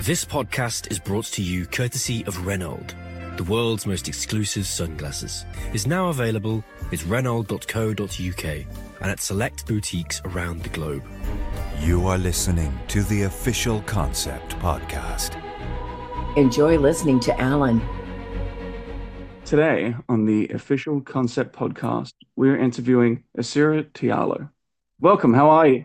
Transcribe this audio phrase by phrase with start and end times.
[0.00, 2.86] This podcast is brought to you courtesy of Renault,
[3.36, 5.44] the world's most exclusive sunglasses.
[5.72, 11.02] Is now available at renault.co.uk and at select boutiques around the globe.
[11.80, 15.34] You are listening to the official Concept Podcast.
[16.36, 17.80] Enjoy listening to Alan.
[19.44, 24.50] Today on the official Concept Podcast, we're interviewing Esera Tuaolo.
[25.00, 25.34] Welcome.
[25.34, 25.84] How are you?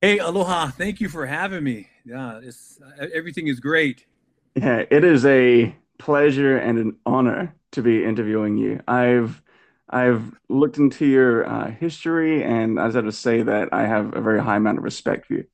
[0.00, 0.68] Hey, aloha.
[0.68, 1.87] Thank you for having me.
[2.08, 4.06] Yeah, it's uh, everything is great.
[4.54, 8.80] Yeah, it is a pleasure and an honor to be interviewing you.
[8.88, 9.42] I've
[9.90, 14.14] I've looked into your uh, history, and I just have to say that I have
[14.14, 15.46] a very high amount of respect for you.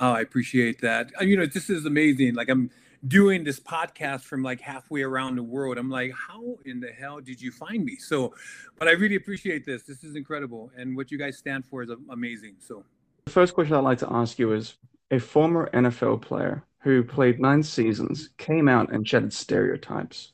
[0.00, 1.10] Oh, I appreciate that.
[1.20, 2.34] Uh, You know, this is amazing.
[2.34, 2.70] Like I'm
[3.06, 5.78] doing this podcast from like halfway around the world.
[5.78, 7.96] I'm like, how in the hell did you find me?
[7.96, 8.34] So,
[8.78, 9.82] but I really appreciate this.
[9.82, 12.56] This is incredible, and what you guys stand for is amazing.
[12.60, 12.84] So,
[13.26, 14.76] The first question I'd like to ask you is
[15.10, 20.32] a former NFL player who played nine seasons came out and shattered stereotypes.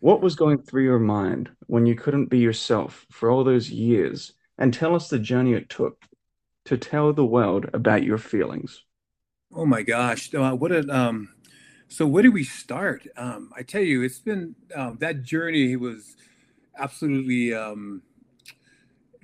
[0.00, 4.32] What was going through your mind when you couldn't be yourself for all those years?
[4.58, 6.04] And tell us the journey it took
[6.66, 8.84] to tell the world about your feelings.
[9.54, 11.30] oh my gosh, uh, what a um.
[11.88, 13.06] So where do we start?
[13.16, 16.16] Um, I tell you, it's been um, that journey was
[16.78, 18.02] absolutely um,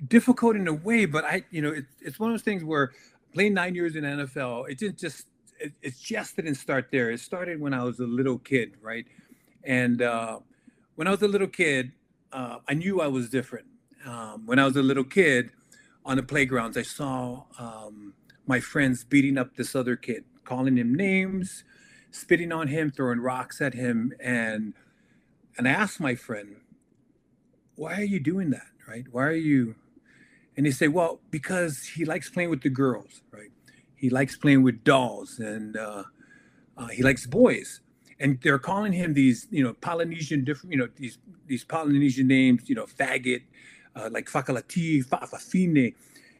[0.05, 2.91] difficult in a way, but I, you know, it, it's one of those things where
[3.33, 5.27] playing nine years in NFL, it didn't just,
[5.59, 7.11] it, it just didn't start there.
[7.11, 9.05] It started when I was a little kid, right?
[9.63, 10.39] And uh,
[10.95, 11.91] when I was a little kid,
[12.31, 13.67] uh, I knew I was different.
[14.05, 15.51] Um, when I was a little kid
[16.05, 18.13] on the playgrounds, I saw um,
[18.45, 21.63] my friends beating up this other kid, calling him names,
[22.11, 24.73] spitting on him, throwing rocks at him, and
[25.57, 26.57] and I asked my friend,
[27.75, 28.67] "Why are you doing that?
[28.87, 29.05] Right?
[29.11, 29.75] Why are you?"
[30.57, 33.51] And they say, "Well, because he likes playing with the girls, right?
[33.95, 36.03] He likes playing with dolls, and uh,
[36.77, 37.81] uh, he likes boys."
[38.19, 42.67] And they're calling him these, you know, Polynesian different, you know, these these Polynesian names,
[42.67, 43.43] you know, faggot,
[43.95, 45.93] uh, like fakalati, fafafine.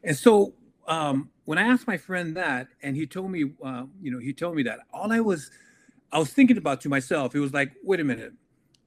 [0.03, 0.53] And so
[0.87, 4.33] um, when I asked my friend that, and he told me, uh, you know, he
[4.33, 5.51] told me that all I was,
[6.11, 8.33] I was thinking about to myself, it was like, wait a minute,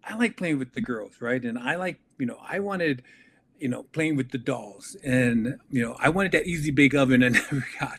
[0.02, 1.42] I like playing with the girls, right?
[1.42, 3.02] And I like, you know, I wanted,
[3.60, 7.22] you know, playing with the dolls, and you know, I wanted that easy bake oven
[7.24, 7.98] I never got.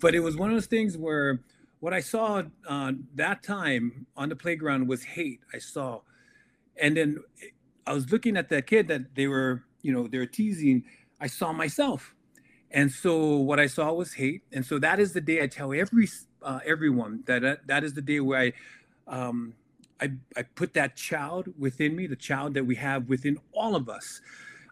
[0.00, 1.40] But it was one of those things where
[1.80, 5.40] what I saw uh, that time on the playground was hate.
[5.54, 6.00] I saw,
[6.80, 7.18] and then
[7.86, 10.84] I was looking at that kid that they were, you know, they were teasing.
[11.20, 12.14] I saw myself,
[12.72, 14.42] and so what I saw was hate.
[14.52, 16.08] And so that is the day I tell every
[16.42, 18.52] uh, everyone that, that that is the day where I,
[19.06, 19.54] um,
[20.00, 23.88] I I put that child within me, the child that we have within all of
[23.88, 24.20] us.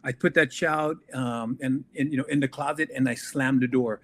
[0.05, 3.63] I put that child um, and, and you know in the closet, and I slammed
[3.63, 4.01] the door.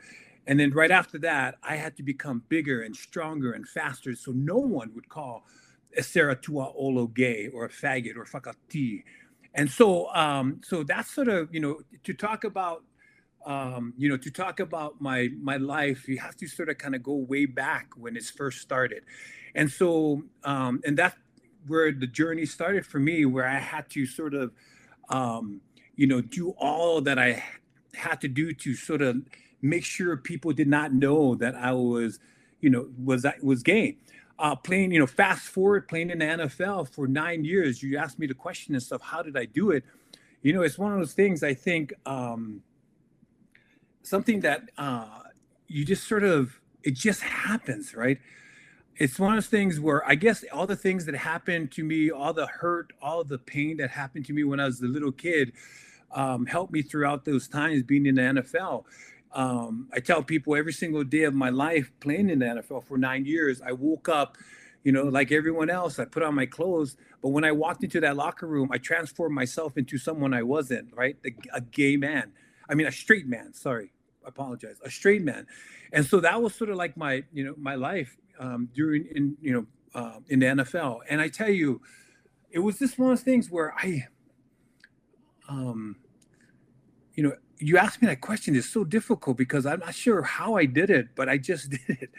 [0.46, 4.32] And then right after that, I had to become bigger and stronger and faster, so
[4.32, 5.44] no one would call
[5.98, 9.04] Esera Tuaolo gay or a faggot or fakati.
[9.54, 12.82] And so, um, so that's sort of you know to talk about
[13.46, 16.94] um, you know, to talk about my my life, you have to sort of kind
[16.94, 19.04] of go way back when it first started,
[19.54, 21.16] and so um, and that's
[21.66, 24.52] where the journey started for me, where I had to sort of,
[25.08, 25.60] um,
[26.00, 27.44] you know, do all that I
[27.92, 29.18] had to do to sort of
[29.60, 32.18] make sure people did not know that I was,
[32.60, 33.98] you know, was was gay.
[34.38, 37.82] Uh, playing, you know, fast forward, playing in the NFL for nine years.
[37.82, 39.02] You asked me the question and stuff.
[39.02, 39.84] How did I do it?
[40.40, 41.42] You know, it's one of those things.
[41.42, 41.92] I think.
[42.06, 42.62] Um,
[44.02, 45.04] something that uh,
[45.68, 48.18] you just sort of it just happens right
[48.96, 52.10] it's one of those things where i guess all the things that happened to me
[52.10, 55.12] all the hurt all the pain that happened to me when i was a little
[55.12, 55.52] kid
[56.12, 58.84] um, helped me throughout those times being in the nfl
[59.32, 62.98] um, i tell people every single day of my life playing in the nfl for
[62.98, 64.36] nine years i woke up
[64.84, 68.00] you know like everyone else i put on my clothes but when i walked into
[68.00, 71.16] that locker room i transformed myself into someone i wasn't right
[71.52, 72.32] a gay man
[72.70, 73.52] I mean, a straight man.
[73.52, 73.92] Sorry,
[74.24, 74.76] I apologize.
[74.84, 75.46] A straight man,
[75.92, 79.36] and so that was sort of like my, you know, my life um, during in,
[79.42, 81.00] you know, uh, in the NFL.
[81.10, 81.82] And I tell you,
[82.50, 84.06] it was just one of those things where I,
[85.50, 85.96] um,
[87.14, 90.54] you know, you asked me that question is so difficult because I'm not sure how
[90.54, 92.10] I did it, but I just did it.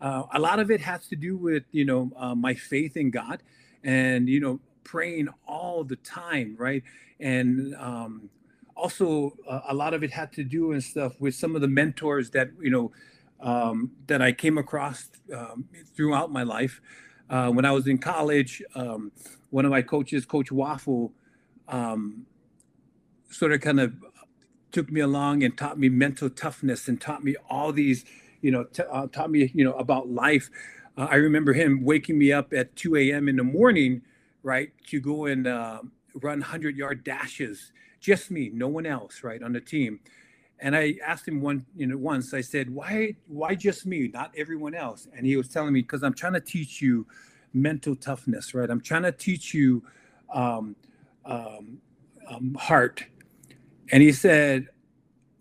[0.00, 3.10] Uh, a lot of it has to do with you know uh, my faith in
[3.10, 3.42] God,
[3.84, 6.82] and you know praying all the time, right?
[7.20, 8.30] And um,
[8.74, 11.68] also uh, a lot of it had to do and stuff with some of the
[11.68, 12.92] mentors that you know
[13.40, 16.80] um, that I came across um, throughout my life.
[17.28, 19.12] Uh, when I was in college, um,
[19.50, 21.12] one of my coaches, Coach Waffle,
[21.68, 22.26] um,
[23.30, 23.94] sort of kind of
[24.72, 28.04] took me along and taught me mental toughness and taught me all these,
[28.42, 30.50] you know, t- uh, taught me, you know, about life.
[30.96, 33.28] uh, I remember him waking me up at 2 a.m.
[33.28, 34.02] in the morning,
[34.42, 35.80] right, to go and uh,
[36.14, 40.00] run 100 yard dashes, just me, no one else, right, on the team.
[40.60, 42.34] And I asked him one, you know, once.
[42.34, 46.02] I said, "Why, why just me, not everyone else?" And he was telling me, "Because
[46.02, 47.06] I'm trying to teach you
[47.54, 48.70] mental toughness, right?
[48.70, 49.82] I'm trying to teach you
[50.34, 50.76] um,
[51.24, 51.78] um,
[52.28, 53.04] um, heart."
[53.92, 54.68] And he said,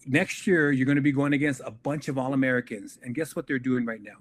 [0.05, 3.35] "Next year, you're going to be going against a bunch of All Americans, and guess
[3.35, 4.17] what they're doing right now?"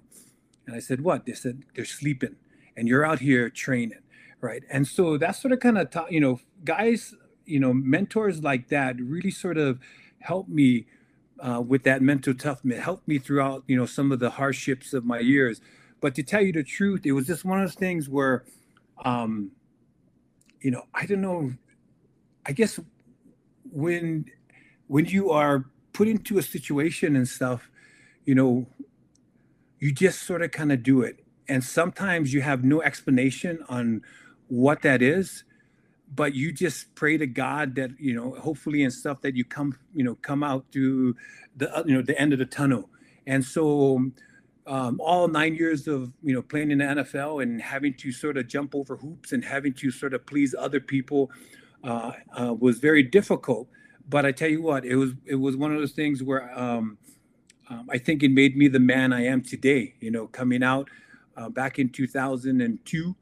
[0.66, 2.36] And I said, "What?" They said, "They're sleeping,
[2.76, 4.02] and you're out here training,
[4.40, 7.14] right?" And so that's sort of kind of, ta- you know, guys,
[7.46, 9.78] you know, mentors like that really sort of
[10.20, 10.86] helped me
[11.40, 15.04] uh, with that mental toughness, helped me throughout, you know, some of the hardships of
[15.04, 15.60] my years.
[16.00, 18.44] But to tell you the truth, it was just one of those things where,
[19.04, 19.52] um,
[20.60, 21.52] you know, I don't know.
[22.46, 22.80] I guess
[23.78, 24.24] when
[24.86, 27.70] when you are put into a situation and stuff,
[28.24, 28.66] you know,
[29.78, 31.24] you just sort of kind of do it.
[31.48, 34.02] And sometimes you have no explanation on
[34.48, 35.44] what that is
[36.14, 39.76] but you just pray to God that you know, hopefully, and stuff that you come,
[39.94, 41.14] you know, come out to
[41.56, 42.88] the uh, you know the end of the tunnel.
[43.26, 44.10] And so,
[44.66, 48.36] um, all nine years of you know playing in the NFL and having to sort
[48.36, 51.30] of jump over hoops and having to sort of please other people
[51.84, 53.68] uh, uh, was very difficult.
[54.08, 56.98] But I tell you what, it was it was one of those things where um,
[57.68, 59.94] um, I think it made me the man I am today.
[60.00, 60.88] You know, coming out
[61.36, 63.16] uh, back in 2002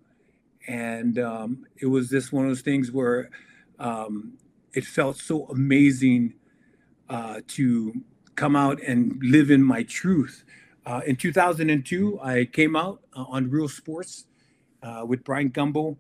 [0.69, 3.31] and um, it was just one of those things where
[3.79, 4.35] um,
[4.75, 6.35] it felt so amazing
[7.09, 7.93] uh, to
[8.35, 10.45] come out and live in my truth.
[10.85, 14.27] Uh, in 2002, I came out uh, on Real Sports
[14.83, 15.97] uh, with Bryant Gumbel,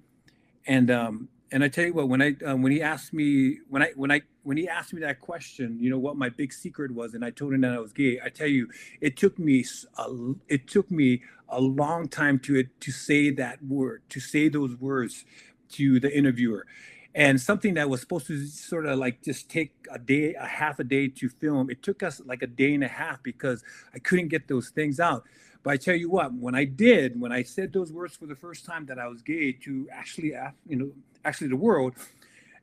[0.66, 3.82] and um, and I tell you what, when I um, when he asked me when
[3.82, 6.92] I when I when he asked me that question, you know what my big secret
[6.92, 8.20] was, and I told him that I was gay.
[8.24, 8.68] I tell you,
[9.00, 9.64] it took me
[9.98, 10.12] a,
[10.48, 15.24] it took me a long time to to say that word, to say those words
[15.72, 16.66] to the interviewer,
[17.14, 20.80] and something that was supposed to sort of like just take a day, a half
[20.80, 21.70] a day to film.
[21.70, 23.64] It took us like a day and a half because
[23.94, 25.24] I couldn't get those things out.
[25.62, 28.36] But I tell you what, when I did, when I said those words for the
[28.36, 30.32] first time that I was gay to actually,
[30.68, 30.92] you know,
[31.26, 31.94] actually the world,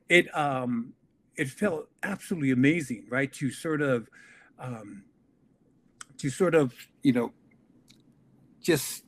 [0.10, 0.94] it um,
[1.36, 3.32] it felt absolutely amazing, right?
[3.34, 4.10] To sort of,
[4.60, 5.04] um,
[6.18, 7.34] to sort of, you know,
[8.62, 9.04] just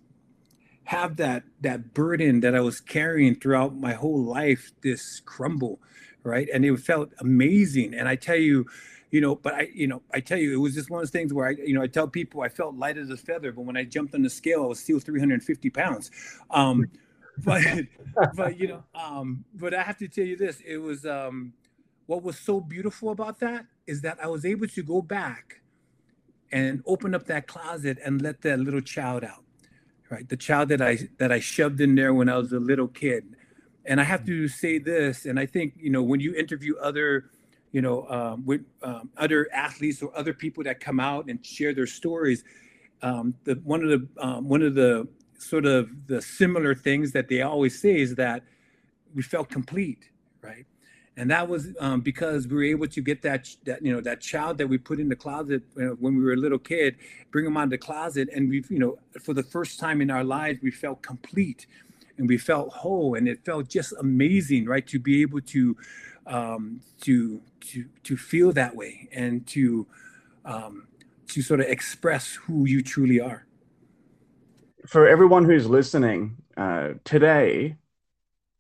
[0.86, 5.80] have that that burden that I was carrying throughout my whole life, this crumble,
[6.24, 6.48] right?
[6.54, 7.94] And it felt amazing.
[7.94, 8.66] And I tell you,
[9.12, 11.12] you know, but I, you know, I tell you, it was just one of those
[11.12, 13.62] things where I, you know, I tell people I felt light as a feather, but
[13.62, 16.12] when I jumped on the scale, I was still 350 pounds.
[16.52, 16.88] Um,
[17.44, 17.64] but,
[18.36, 21.54] but you know, um, but I have to tell you this: it was um,
[22.06, 25.62] what was so beautiful about that is that I was able to go back
[26.52, 29.44] and open up that closet and let that little child out,
[30.10, 30.28] right?
[30.28, 33.36] The child that I that I shoved in there when I was a little kid.
[33.88, 37.30] And I have to say this, and I think you know when you interview other
[37.76, 41.74] you know, um, with um, other athletes or other people that come out and share
[41.74, 42.42] their stories.
[43.02, 47.28] Um, the one of the um, one of the sort of the similar things that
[47.28, 48.44] they always say is that
[49.14, 50.10] we felt complete,
[50.42, 50.66] right?
[51.18, 54.20] And that was um, because we were able to get that that you know that
[54.20, 56.98] child that we put in the closet you know, when we were a little kid,
[57.32, 60.12] bring them out of the closet, and we've you know for the first time in
[60.12, 61.68] our lives we felt complete,
[62.18, 65.78] and we felt whole, and it felt just amazing, right, to be able to
[66.28, 69.88] um, to to to feel that way and to
[70.44, 70.88] um,
[71.28, 73.45] to sort of express who you truly are.
[74.88, 77.78] For everyone who's listening uh, today,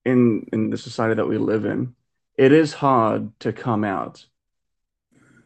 [0.06, 1.96] in in the society that we live in,
[2.38, 4.26] it is hard to come out.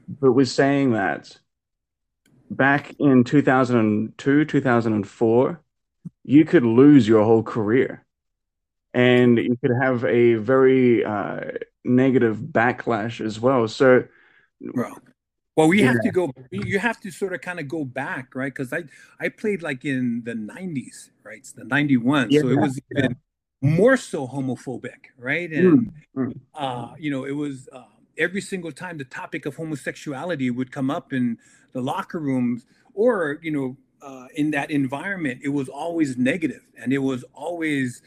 [0.08, 1.38] But we're saying that
[2.50, 5.62] back in 2002, 2004,
[6.24, 8.06] you could lose your whole career
[8.94, 11.42] and you could have a very uh,
[11.86, 13.68] negative backlash as well.
[13.68, 14.06] So,
[14.60, 14.98] well,
[15.60, 15.88] well, we yeah.
[15.92, 16.32] have to go.
[16.51, 18.54] You have to sort of kind of go back, right?
[18.54, 18.84] Because I
[19.20, 21.39] I played like in the '90s, right?
[21.39, 23.18] It's the '91, yeah, so it was even
[23.62, 25.51] more so homophobic, right?
[25.51, 26.32] And mm-hmm.
[26.56, 27.84] uh, you know, it was uh,
[28.18, 31.38] every single time the topic of homosexuality would come up in
[31.74, 36.94] the locker rooms, or you know, uh, in that environment, it was always negative, and
[36.94, 38.01] it was always,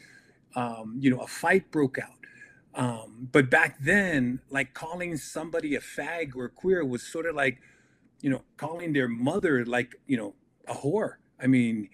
[0.55, 2.22] um, you know, a fight broke out
[2.75, 7.59] um, but back then, like calling somebody a fag or queer was sort of like,
[8.21, 10.33] you know, calling their mother like, you know,
[10.67, 11.15] a whore.
[11.41, 11.89] I mean,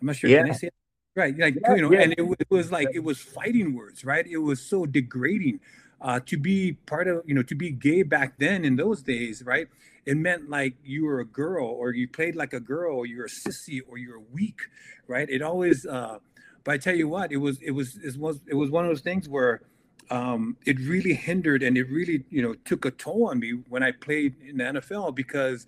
[0.00, 0.30] I'm not sure.
[0.30, 0.42] Yeah.
[0.42, 0.70] Can I say
[1.16, 1.38] Right.
[1.38, 2.00] Like, yeah, you know, yeah.
[2.00, 4.26] and it, it, was like, it was fighting words, right?
[4.26, 5.60] It was so degrading.
[6.00, 9.42] uh, to be part of you know to be gay back then in those days
[9.44, 9.68] right
[10.04, 13.24] it meant like you were a girl or you played like a girl or you're
[13.24, 14.60] a sissy or you're weak
[15.06, 16.18] right it always uh
[16.64, 18.90] but i tell you what it was it was it was it was one of
[18.90, 19.62] those things where
[20.10, 23.82] um it really hindered and it really you know took a toll on me when
[23.82, 25.66] i played in the nfl because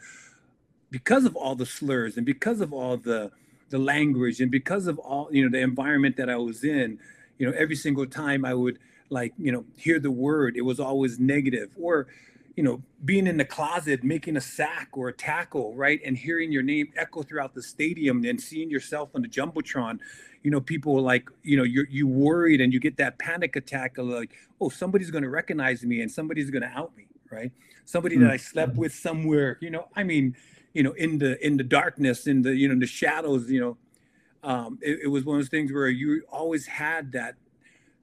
[0.91, 3.31] because of all the slurs and because of all the
[3.71, 6.99] the language and because of all you know the environment that i was in
[7.39, 8.79] you know every single time i would
[9.11, 12.07] like you know hear the word it was always negative or
[12.57, 16.51] you know being in the closet making a sack or a tackle right and hearing
[16.51, 19.99] your name echo throughout the stadium and seeing yourself on the jumbotron
[20.43, 23.99] you know people like you know you're you worried and you get that panic attack
[23.99, 27.53] of like oh somebody's going to recognize me and somebody's going to out me right?
[27.85, 30.35] Somebody that i slept with somewhere you know i mean
[30.75, 33.77] you know in the in the darkness in the you know the shadows you know
[34.43, 37.37] um it, it was one of those things where you always had that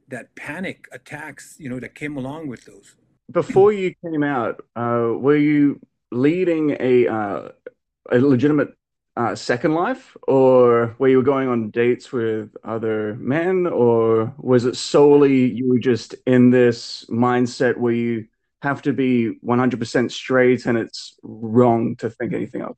[0.08, 2.96] that panic attacks you know that came along with those
[3.32, 5.80] before you came out uh were you
[6.12, 7.50] leading a uh
[8.12, 8.76] a legitimate
[9.16, 14.76] uh, second life, or were you going on dates with other men, or was it
[14.76, 18.26] solely you were just in this mindset where you
[18.62, 22.78] have to be 100% straight and it's wrong to think anything else?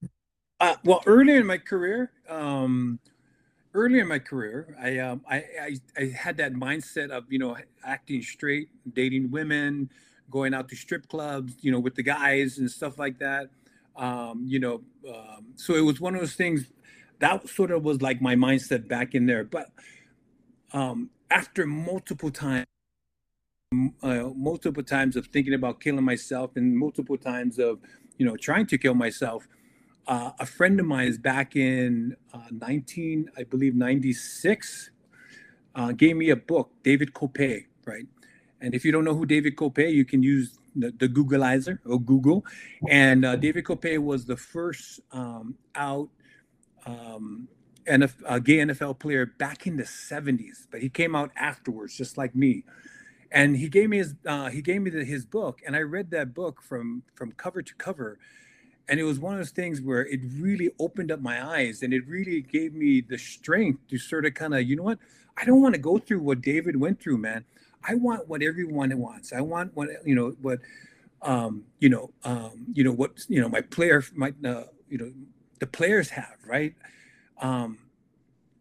[0.60, 3.00] Uh, well, early in my career, um,
[3.74, 7.56] early in my career, I, um, I, I, I had that mindset of you know
[7.84, 9.90] acting straight, dating women,
[10.30, 13.50] going out to strip clubs, you know, with the guys and stuff like that.
[13.96, 16.66] Um, you know, um, so it was one of those things
[17.20, 19.44] that sort of was like my mindset back in there.
[19.44, 19.70] But
[20.74, 22.66] um, after multiple times,
[24.04, 27.80] uh, multiple times of thinking about killing myself, and multiple times of
[28.18, 29.48] you know trying to kill myself,
[30.08, 34.92] uh, a friend of mine is back in uh, 19, I believe 96,
[35.74, 38.06] uh, gave me a book, David Kopay, right?
[38.66, 42.02] And if you don't know who David Kopay, you can use the, the Googleizer or
[42.02, 42.44] Google.
[42.90, 46.10] And uh, David Kopay was the first um, out
[46.88, 47.48] um,
[47.88, 52.18] NF, uh, gay NFL player back in the 70s, but he came out afterwards, just
[52.18, 52.64] like me.
[53.32, 56.10] And he gave me his uh, he gave me the, his book, and I read
[56.12, 58.18] that book from from cover to cover.
[58.88, 61.94] And it was one of those things where it really opened up my eyes, and
[61.94, 65.00] it really gave me the strength to sort of kind of, you know what,
[65.38, 67.46] I don't want to go through what David went through, man.
[67.88, 69.34] I want what everyone wants.
[69.34, 70.60] I want what you know what
[71.22, 75.12] um, you know um, you know what you know my player my uh, you know
[75.60, 76.76] the players have right.
[77.42, 77.80] Um,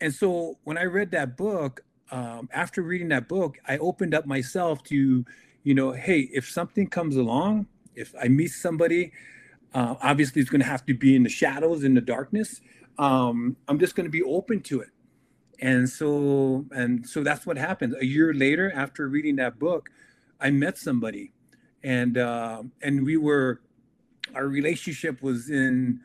[0.00, 4.26] and so when I read that book, um, after reading that book, I opened up
[4.26, 5.24] myself to
[5.62, 9.12] you know, hey, if something comes along, if I meet somebody,
[9.72, 12.60] uh, obviously it's going to have to be in the shadows, in the darkness.
[12.98, 14.90] Um, I'm just going to be open to it
[15.60, 17.94] and so and so that's what happened.
[18.00, 19.90] A year later after reading that book
[20.40, 21.32] i met somebody.
[21.82, 23.60] And uh, and we were
[24.34, 26.00] our relationship was in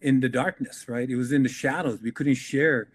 [0.00, 1.08] in the darkness right?
[1.08, 2.00] It was in the shadows.
[2.02, 2.88] We couldn't share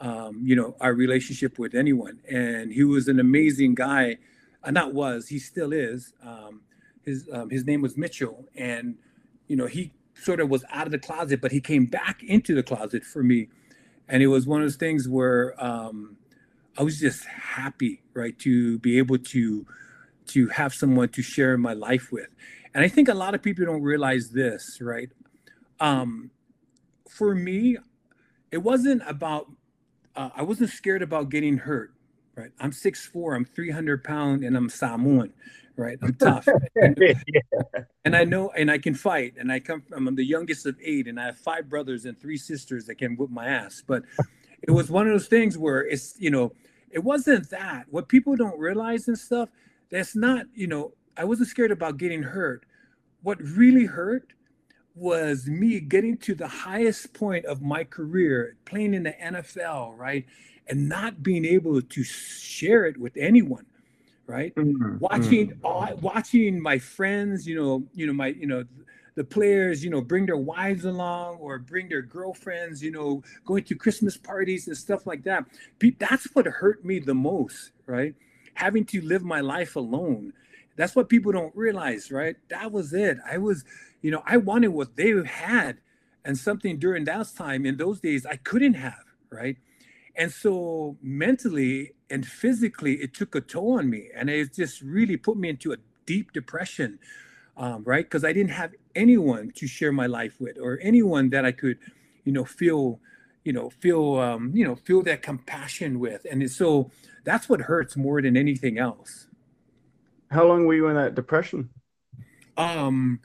[0.00, 2.18] um, you know our relationship with anyone.
[2.30, 4.18] And he was an amazing guy.
[4.64, 6.12] And not was he still is.
[6.24, 6.62] Um,
[7.04, 8.44] his um, his name was mitchell.
[8.54, 8.96] And
[9.48, 12.54] you know he sort of was out of the closet but he came back into
[12.54, 13.48] the closet for me
[14.08, 16.16] and it was one of those things where um,
[16.76, 19.66] I was just happy, right, to be able to
[20.28, 22.28] to have someone to share my life with.
[22.74, 25.10] And I think a lot of people don't realize this, right?
[25.80, 26.30] Um,
[27.08, 27.76] for me,
[28.50, 29.50] it wasn't about
[30.14, 31.92] uh, I wasn't scared about getting hurt,
[32.36, 32.50] right?
[32.60, 35.32] I'm 6'4", I'm 300 pound, and I'm Samoan,
[35.76, 35.98] right?
[36.02, 36.46] I'm tough.
[36.76, 37.62] and, yeah.
[38.04, 39.34] and, I know, and I can fight.
[39.38, 42.18] And I come from, I'm the youngest of eight, and I have five brothers and
[42.20, 43.82] three sisters that can whip my ass.
[43.86, 44.04] But
[44.62, 46.52] it was one of those things where it's, you know,
[46.90, 47.86] it wasn't that.
[47.90, 49.48] What people don't realize and stuff,
[49.90, 52.64] that's not, you know, I wasn't scared about getting hurt.
[53.22, 54.32] What really hurt
[54.94, 60.26] was me getting to the highest point of my career, playing in the NFL, right?
[60.68, 63.66] And not being able to share it with anyone
[64.32, 64.54] right?
[64.54, 64.96] Mm-hmm.
[64.98, 65.66] Watching mm-hmm.
[65.66, 68.64] all, watching my friends, you know, you know my, you know,
[69.14, 73.62] the players, you know, bring their wives along or bring their girlfriends, you know, going
[73.64, 75.44] to Christmas parties and stuff like that.
[75.98, 78.14] That's what hurt me the most, right?
[78.54, 80.32] Having to live my life alone.
[80.76, 82.36] That's what people don't realize, right?
[82.48, 83.18] That was it.
[83.30, 83.64] I was,
[84.00, 85.76] you know, I wanted what they had
[86.24, 89.58] and something during that time in those days I couldn't have, right?
[90.16, 94.10] And so mentally and physically, it took a toll on me.
[94.14, 96.98] And it just really put me into a deep depression,
[97.56, 98.04] um, right?
[98.04, 101.78] Because I didn't have anyone to share my life with or anyone that I could,
[102.24, 103.00] you know, feel,
[103.44, 106.26] you know, feel, um, you know, feel that compassion with.
[106.30, 106.90] And so
[107.24, 109.26] that's what hurts more than anything else.
[110.30, 111.70] How long were you in that depression?
[112.58, 113.20] Um,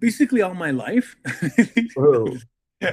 [0.00, 1.16] basically all my life.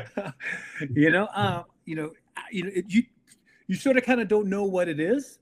[0.94, 2.12] You know, uh, you know,
[2.52, 3.04] you know, it, you
[3.68, 5.40] you sort of kind of don't know what it is,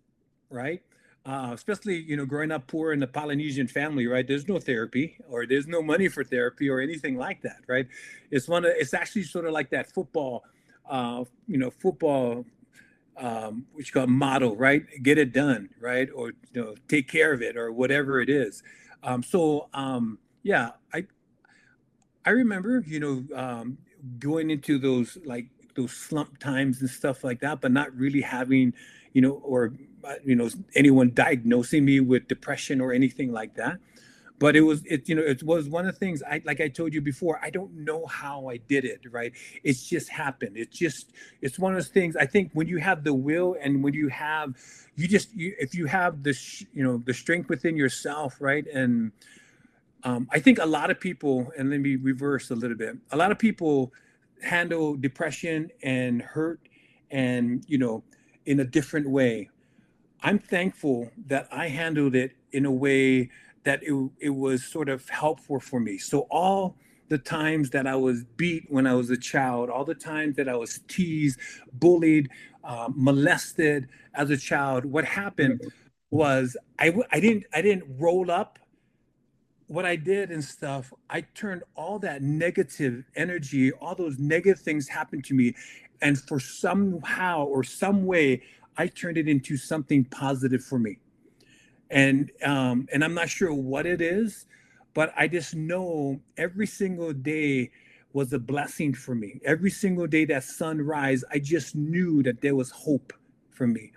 [0.50, 0.82] right?
[1.26, 4.28] Uh, especially you know, growing up poor in a Polynesian family, right?
[4.28, 7.88] There's no therapy, or there's no money for therapy, or anything like that, right?
[8.32, 10.44] It's one of it's actually sort of like that football,
[10.90, 12.46] uh, you know, football
[13.18, 14.86] um, which you call motto, right?
[15.02, 16.10] Get it done, right?
[16.14, 18.64] Or you know, take care of it, or whatever it is.
[19.04, 21.06] Um, so um, yeah, I
[22.26, 23.78] I remember, you know, um,
[24.20, 28.74] going into those like those slump times and stuff like that, but not really having,
[29.14, 33.80] you know, or uh, you know, anyone diagnosing me with depression or anything like that.
[34.40, 36.68] But it was it you know it was one of the things i like i
[36.68, 39.32] told you before i don't know how i did it right?
[39.64, 40.58] It's just happened.
[40.58, 43.82] It's just it's one of those things i think when you have the will and
[43.84, 44.56] when you have
[44.98, 48.66] you just you, if you have this you know the strength within yourself right?
[48.68, 49.14] And
[50.04, 53.18] um, i think a lot of people and let me reverse a little bit a
[53.18, 53.94] lot of people
[54.44, 56.60] handle depression and hurt
[57.12, 58.04] and you know
[58.46, 59.50] in a different way
[60.22, 63.30] i'm thankful that i handled it in a way
[63.64, 65.98] that it, it was sort of helpful for me.
[65.98, 66.76] So all
[67.10, 70.50] the times that I was beat when I was a child, all the times that
[70.50, 71.40] I was teased,
[71.74, 72.30] bullied,
[72.64, 75.62] uh, molested as a child, what happened
[76.12, 78.60] was I, I didn't I didn't roll up
[79.74, 80.94] what I did and stuff.
[81.10, 85.56] I turned all that negative energy, all those negative things happened to me,
[86.02, 88.44] and for somehow or some way,
[88.78, 90.98] I turned it into something positive for me
[91.92, 94.48] and um, and I'm not sure what it is,
[94.94, 97.72] but I just know every single day
[98.14, 99.40] was a blessing for me.
[99.46, 103.14] Every single day that sunrise, I just knew that there was hope
[103.52, 103.92] for me.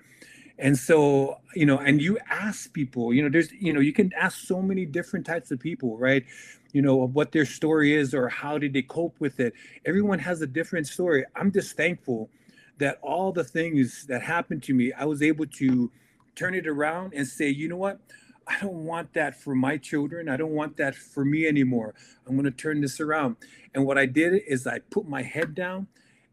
[0.58, 4.12] And so, you know, and you ask people, you know, there's, you know, you can
[4.14, 6.24] ask so many different types of people, right?
[6.72, 9.52] You know, what their story is or how did they cope with it.
[9.84, 11.24] Everyone has a different story.
[11.34, 12.30] I'm just thankful
[12.78, 15.90] that all the things that happened to me, I was able to
[16.34, 18.00] turn it around and say, you know what?
[18.46, 20.28] I don't want that for my children.
[20.28, 21.94] I don't want that for me anymore.
[22.26, 23.36] I'm going to turn this around.
[23.74, 25.88] And what I did is I put my head down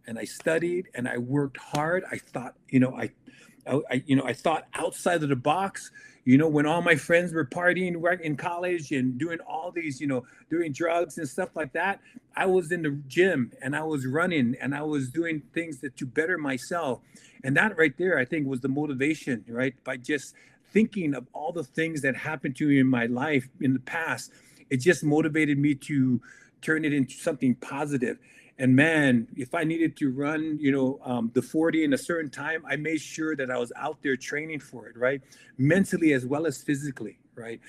[0.05, 2.03] and I studied and I worked hard.
[2.12, 3.12] I thought, you know, I,
[3.67, 5.91] I, you know, I thought outside of the box.
[6.26, 10.08] You know, when all my friends were partying in college and doing all these, you
[10.08, 11.99] know, doing drugs and stuff like that,
[12.36, 15.97] I was in the gym and I was running and I was doing things that
[15.97, 17.02] to better myself.
[17.43, 19.76] And that right there, I think, was the motivation, right?
[19.84, 20.34] By just
[20.71, 24.32] thinking of all the things that happened to me in my life in the past,
[24.69, 26.21] it just motivated me to
[26.62, 28.17] turn it into something positive.
[28.63, 32.32] And man, if I needed to run, you know, um, the 40 in a certain
[32.32, 35.21] time, I made sure that I was out there training for it, right?
[35.58, 37.60] Mentally as well as physically, right?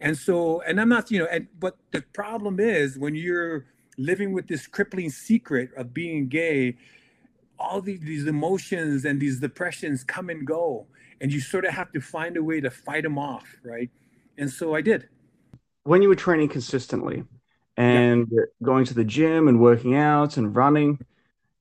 [0.00, 3.66] And so, and I'm not, you know, and but the problem is when you're
[3.98, 6.76] living with this crippling secret of being gay,
[7.58, 10.86] all these, these emotions and these depressions come and go
[11.20, 13.88] and you sort of have to find a way to fight them off right
[14.36, 15.08] and so i did
[15.84, 17.22] when you were training consistently
[17.76, 18.42] and yeah.
[18.62, 20.98] going to the gym and working out and running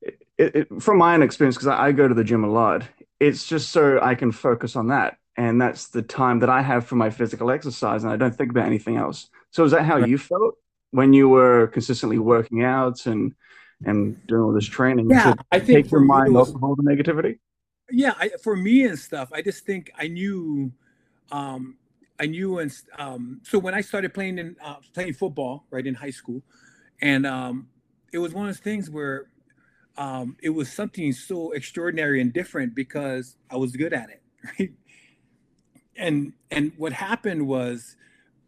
[0.02, 2.84] it, it, from my own experience because I, I go to the gym a lot
[3.20, 6.86] it's just so i can focus on that and that's the time that i have
[6.86, 10.00] for my physical exercise and i don't think about anything else so is that how
[10.00, 10.10] right.
[10.10, 10.56] you felt
[10.92, 13.34] when you were consistently working out and
[13.86, 16.76] and doing all this training yeah, I think take your mind was, off of all
[16.76, 17.40] the negativity?
[17.90, 20.72] Yeah, I, for me and stuff, I just think I knew,
[21.32, 21.78] um,
[22.20, 25.96] I knew, and um, so when I started playing in uh, playing football, right in
[25.96, 26.42] high school,
[27.02, 27.68] and um,
[28.12, 29.28] it was one of those things where
[29.98, 34.22] um, it was something so extraordinary and different because I was good at it,
[34.60, 34.72] right?
[35.96, 37.96] And and what happened was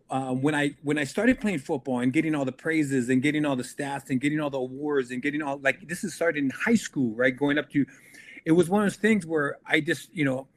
[0.10, 3.46] uh, when I when I started playing football and getting all the praises and getting
[3.46, 6.44] all the stats and getting all the awards and getting all like this is started
[6.44, 7.36] in high school, right?
[7.36, 7.86] Going up to,
[8.46, 10.48] it was one of those things where I just you know,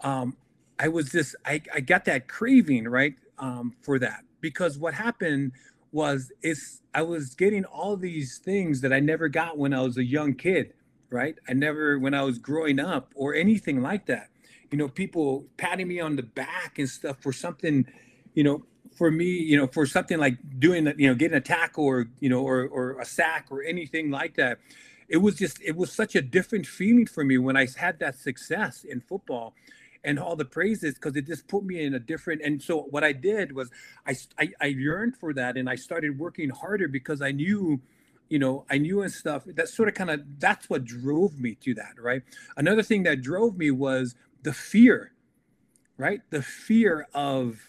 [0.00, 0.36] um,
[0.78, 5.52] I was just I I got that craving right um, for that because what happened
[5.92, 9.96] was it's I was getting all these things that I never got when I was
[9.96, 10.74] a young kid,
[11.10, 11.36] right?
[11.48, 14.28] I never when I was growing up or anything like that.
[14.70, 17.86] You know, people patting me on the back and stuff for something,
[18.34, 18.64] you know,
[18.96, 22.28] for me, you know, for something like doing, you know, getting a tackle or, you
[22.28, 24.58] know, or, or a sack or anything like that,
[25.08, 28.16] it was just, it was such a different feeling for me when I had that
[28.16, 29.54] success in football
[30.04, 32.42] and all the praises because it just put me in a different.
[32.42, 33.70] And so what I did was
[34.06, 37.80] I, I, I yearned for that and I started working harder because I knew,
[38.28, 39.44] you know, I knew and stuff.
[39.46, 42.22] That sort of kind of, that's what drove me to that, right?
[42.56, 45.12] Another thing that drove me was the fear,
[45.96, 46.20] right?
[46.30, 47.60] The fear of,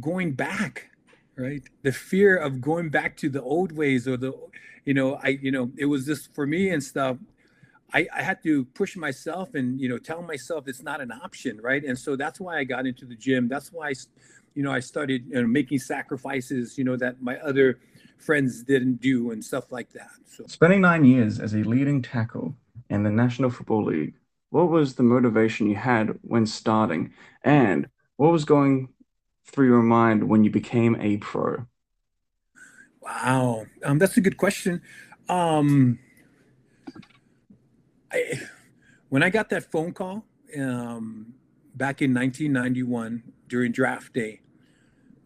[0.00, 0.90] going back,
[1.36, 1.62] right?
[1.82, 4.32] The fear of going back to the old ways or the,
[4.84, 7.16] you know, I, you know, it was just for me and stuff.
[7.92, 11.60] I, I had to push myself and you know tell myself it's not an option,
[11.60, 11.84] right?
[11.84, 13.48] And so that's why I got into the gym.
[13.48, 13.94] That's why, I,
[14.54, 17.78] you know, I started you know, making sacrifices, you know, that my other
[18.18, 20.10] friends didn't do and stuff like that.
[20.26, 22.54] So spending nine years as a leading tackle
[22.90, 24.14] in the National Football League,
[24.50, 28.88] what was the motivation you had when starting, and what was going
[29.44, 31.66] through your mind when you became a pro?
[33.00, 34.82] Wow, um, that's a good question.
[35.28, 35.98] Um,
[38.16, 38.40] I,
[39.08, 40.24] when I got that phone call
[40.58, 41.34] um,
[41.74, 44.40] back in 1991 during draft day,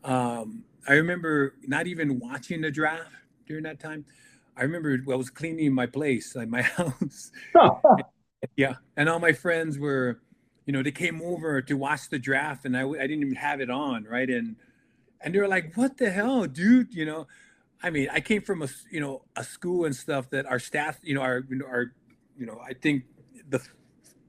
[0.04, 3.10] um, I remember not even watching the draft
[3.46, 4.04] during that time.
[4.56, 7.30] I remember I was cleaning my place, like my house.
[8.56, 10.20] yeah, and all my friends were,
[10.66, 13.60] you know, they came over to watch the draft, and I, I didn't even have
[13.60, 14.28] it on, right?
[14.28, 14.56] And
[15.20, 17.26] and they were like, "What the hell, dude?" You know,
[17.82, 20.98] I mean, I came from a you know a school and stuff that our staff,
[21.02, 21.92] you know, our you know our,
[22.40, 23.04] you know, I think
[23.50, 23.60] the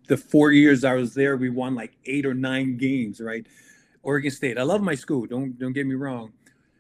[0.07, 3.47] the four years I was there, we won like eight or nine games, right?
[4.03, 4.57] Oregon State.
[4.57, 5.25] I love my school.
[5.25, 6.33] Don't don't get me wrong.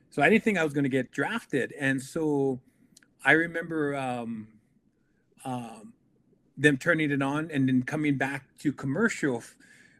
[0.09, 2.59] So I didn't think I was going to get drafted, and so
[3.23, 4.49] I remember um,
[5.45, 5.93] um,
[6.57, 9.41] them turning it on and then coming back to commercial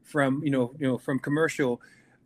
[0.03, 1.81] from you know you know from commercial.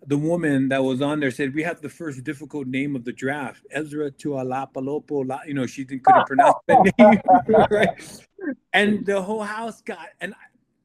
[0.08, 3.12] The woman that was on there said we have the first difficult name of the
[3.12, 5.40] draft, Ezra Tualapalopo.
[5.48, 7.22] You know she didn't couldn't pronounce the name,
[7.72, 8.28] right?
[8.74, 10.36] And the whole house got and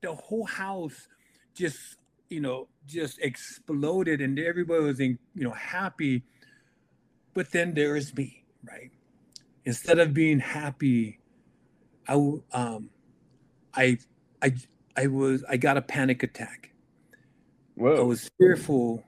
[0.00, 1.08] the whole house
[1.54, 1.96] just
[2.30, 6.22] you know just exploded and everybody was in you know happy
[7.34, 8.90] but then there is me right
[9.64, 11.18] instead of being happy
[12.08, 12.14] i
[12.52, 12.88] um
[13.74, 13.98] i
[14.42, 14.54] i
[14.96, 16.70] i was i got a panic attack
[17.74, 17.96] Whoa.
[17.96, 19.04] i was fearful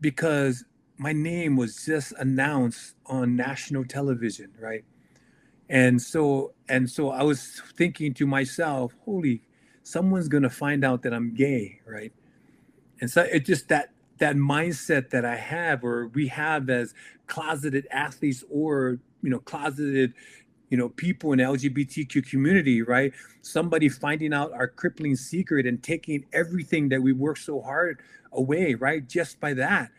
[0.00, 0.64] because
[0.98, 4.84] my name was just announced on national television right?
[5.68, 9.42] And so and so i was thinking to myself holy
[9.82, 12.12] someone's to find out that i'm gay right?
[13.00, 16.94] And so it just that that mindset that I have or we have as
[17.26, 20.14] closeted athletes or you know closeted
[20.70, 23.12] you know people in LGBTQ community, right?
[23.42, 28.00] Somebody finding out our crippling secret and taking everything that we worked so hard
[28.32, 29.06] away, right?
[29.08, 29.90] Just by that.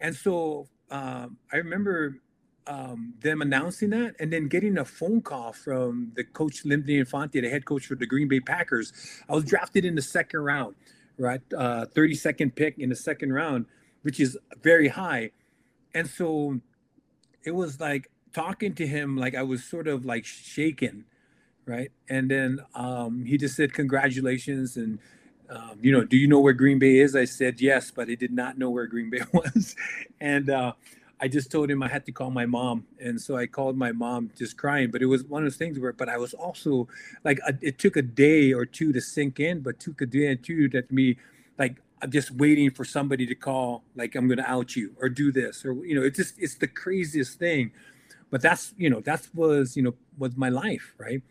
[0.00, 2.18] And so um, I remember
[2.66, 7.40] um, them announcing that and then getting a phone call from the coach Lindy Infante,
[7.40, 8.92] the head coach for the Green Bay Packers.
[9.28, 10.74] I was drafted in the second round
[11.18, 11.40] right?
[11.56, 13.66] Uh, 32nd pick in the second round,
[14.02, 15.30] which is very high.
[15.94, 16.60] And so
[17.44, 21.04] it was like talking to him, like I was sort of like shaken,
[21.66, 21.90] right?
[22.08, 24.76] And then um, he just said, Congratulations.
[24.76, 24.98] And,
[25.50, 27.16] um, you know, do you know where Green Bay is?
[27.16, 29.76] I said, Yes, but I did not know where Green Bay was.
[30.20, 30.72] and, uh,
[31.22, 33.92] I just told him I had to call my mom, and so I called my
[33.92, 34.90] mom, just crying.
[34.90, 36.88] But it was one of those things where, but I was also
[37.24, 40.26] like, a, it took a day or two to sink in, but took a day
[40.26, 41.18] or two that me,
[41.58, 45.30] like, I'm just waiting for somebody to call, like, I'm to out you or do
[45.30, 47.70] this, or you know, it's just it's the craziest thing.
[48.32, 51.22] But that's you know that was you know was my life, right?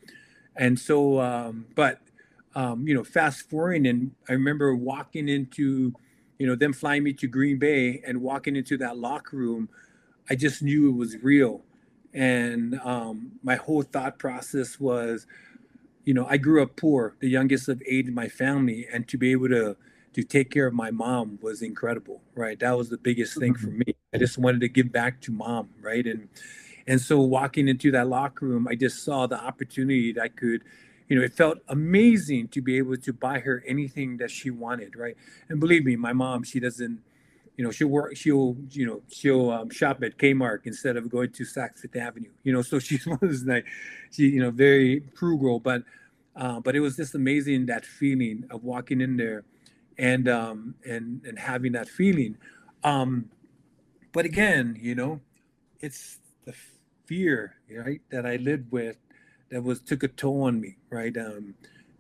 [0.55, 1.99] And so, um, but
[2.55, 5.93] um, you know, fast forwarding, and I remember walking into
[6.41, 9.69] you know, them flying me to Green Bay and walking into that locker room,
[10.27, 11.61] I just knew it was real.
[12.15, 15.27] And um, my whole thought process was,
[16.03, 19.19] you know, I grew up poor, the youngest of eight in my family, and to
[19.19, 19.77] be able to
[20.13, 22.59] to take care of my mom was incredible, right?
[22.59, 23.93] That was the biggest thing for me.
[24.11, 26.05] I just wanted to give back to mom, right?
[26.07, 26.27] And
[26.91, 30.63] and so walking into that locker room, I just saw the opportunity that I could
[31.11, 34.95] you know, it felt amazing to be able to buy her anything that she wanted,
[34.95, 35.17] right?
[35.49, 37.01] And believe me, my mom, she doesn't,
[37.57, 41.31] you know, she'll work, she'll, you know, she'll um, shop at Kmart instead of going
[41.31, 42.61] to Saks Fifth Avenue, you know.
[42.61, 43.65] So she's one of those like,
[44.09, 45.83] she, you know, very frugal, but,
[46.37, 49.43] uh, but it was just amazing that feeling of walking in there,
[49.97, 52.37] and um, and and having that feeling.
[52.85, 53.29] Um,
[54.13, 55.19] but again, you know,
[55.81, 56.53] it's the
[57.11, 58.95] fear, right, that I lived with
[59.49, 61.15] that was took a toll on me, right?
[61.17, 61.55] Um,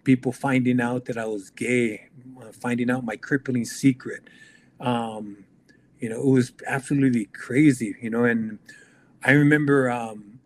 [0.05, 2.07] people finding out that I was gay,
[2.41, 4.21] uh, finding out my crippling secret.
[4.79, 5.43] Um,
[5.99, 8.23] you know, it was absolutely crazy, you know.
[8.23, 8.57] And
[9.25, 10.39] I remember, um,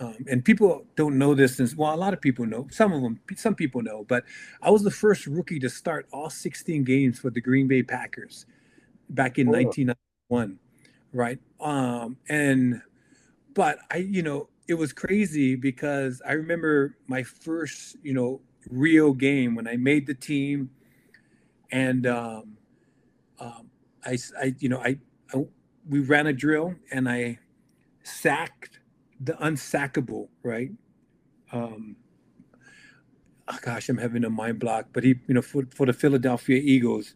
[0.00, 2.66] um, and people don't know this, and well, a lot of people know.
[2.72, 4.24] Some of them, some people know, but
[4.60, 8.46] I was the first rookie to start all 16 games for the Green Bay Packers
[9.10, 9.52] back in oh.
[9.52, 10.58] 1991,
[11.12, 11.38] right?
[11.60, 12.82] Um, and
[13.54, 19.12] but I, you know, it was crazy because I remember my first, you know, real
[19.12, 20.70] game when I made the team,
[21.70, 22.56] and um,
[23.38, 23.70] um,
[24.04, 24.98] I, I, you know, I,
[25.34, 25.44] I,
[25.88, 27.38] we ran a drill and I
[28.02, 28.80] sacked
[29.20, 30.70] the unsackable, right?
[31.50, 31.96] Um,
[33.48, 36.60] oh gosh, I'm having a mind block, but he, you know, for, for the Philadelphia
[36.62, 37.14] Eagles.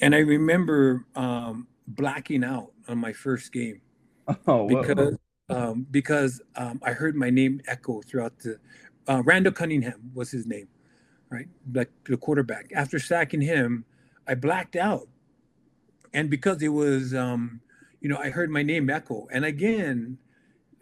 [0.00, 3.80] And I remember um, blacking out on my first game
[4.46, 5.16] Oh, because
[5.48, 8.58] um, because um, I heard my name echo throughout the.
[9.08, 10.68] Uh, Randall Cunningham was his name,
[11.30, 11.46] right?
[11.72, 12.70] Like the quarterback.
[12.74, 13.84] After sacking him,
[14.26, 15.08] I blacked out,
[16.12, 17.60] and because it was, um,
[18.00, 19.28] you know, I heard my name echo.
[19.30, 20.18] And again,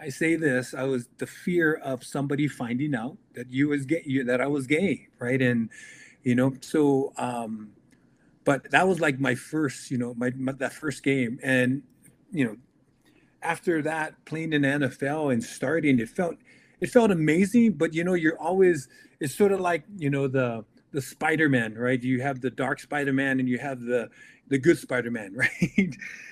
[0.00, 4.02] I say this: I was the fear of somebody finding out that you was gay,
[4.06, 5.40] you, that I was gay, right?
[5.40, 5.70] And
[6.22, 7.12] you know, so.
[7.16, 7.70] Um,
[8.44, 11.82] but that was like my first, you know, my, my that first game, and
[12.30, 12.56] you know,
[13.44, 16.36] after that playing in the NFL and starting, it felt
[16.80, 17.72] it felt amazing.
[17.72, 18.88] But you know, you're always
[19.20, 22.02] it's sort of like you know the the Spider-Man, right?
[22.02, 24.08] You have the dark Spider-Man and you have the
[24.48, 25.50] the good Spider-Man, right?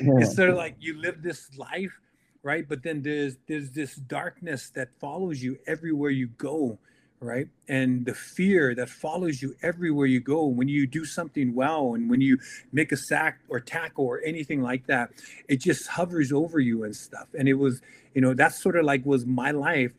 [0.01, 0.19] Yeah.
[0.19, 1.99] It's sort of like you live this life,
[2.43, 2.69] right?
[2.69, 6.79] But then there's there's this darkness that follows you everywhere you go,
[7.23, 7.47] right?
[7.69, 12.11] And the fear that follows you everywhere you go when you do something well and
[12.11, 12.39] when you
[12.73, 15.11] make a sack or tackle or anything like that,
[15.49, 17.29] it just hovers over you and stuff.
[17.39, 17.81] And it was,
[18.13, 19.93] you know, that's sort of like was my life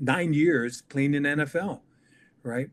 [0.00, 1.80] nine years playing in NFL,
[2.42, 2.70] right?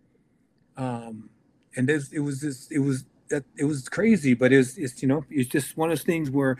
[0.77, 1.29] Um,
[1.75, 5.25] and it was just, it was that it was crazy, but it's, it's, you know,
[5.29, 6.57] it's just one of those things where,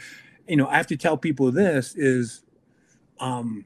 [0.48, 2.44] you know, I have to tell people this is,
[3.20, 3.66] um,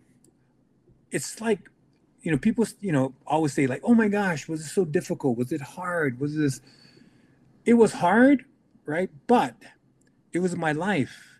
[1.11, 1.69] it's like
[2.25, 5.37] you know, people, you know, always say like, "Oh my gosh, was it so difficult?
[5.37, 6.19] Was it hard?
[6.19, 6.59] Was this?"
[7.65, 8.45] It was hard,
[8.85, 9.11] right?
[9.27, 9.55] But
[10.33, 11.39] it was my life.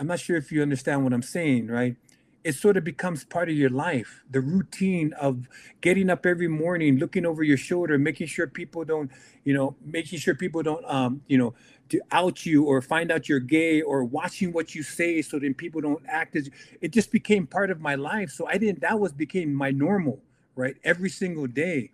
[0.00, 1.94] I'm not sure if you understand what I'm saying, right?
[2.42, 4.24] It sort of becomes part of your life.
[4.28, 5.48] The routine of
[5.80, 9.12] getting up every morning, looking over your shoulder, making sure people don't,
[9.44, 11.54] you know, making sure people don't, um, you know,
[11.92, 15.54] to out you or find out you're gay or watching what you say so then
[15.54, 16.50] people don't act as
[16.80, 18.30] it just became part of my life.
[18.30, 20.20] So i didn't that was became my normal
[20.54, 20.76] right?
[20.84, 21.92] Every single day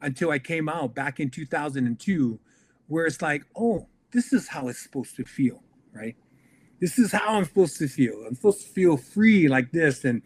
[0.00, 2.38] until i came out back in 2002
[2.86, 6.16] where it's like oh this is how it's supposed to feel right?
[6.80, 8.24] This is how i'm supposed to feel.
[8.26, 10.22] I'm supposed to feel free like this and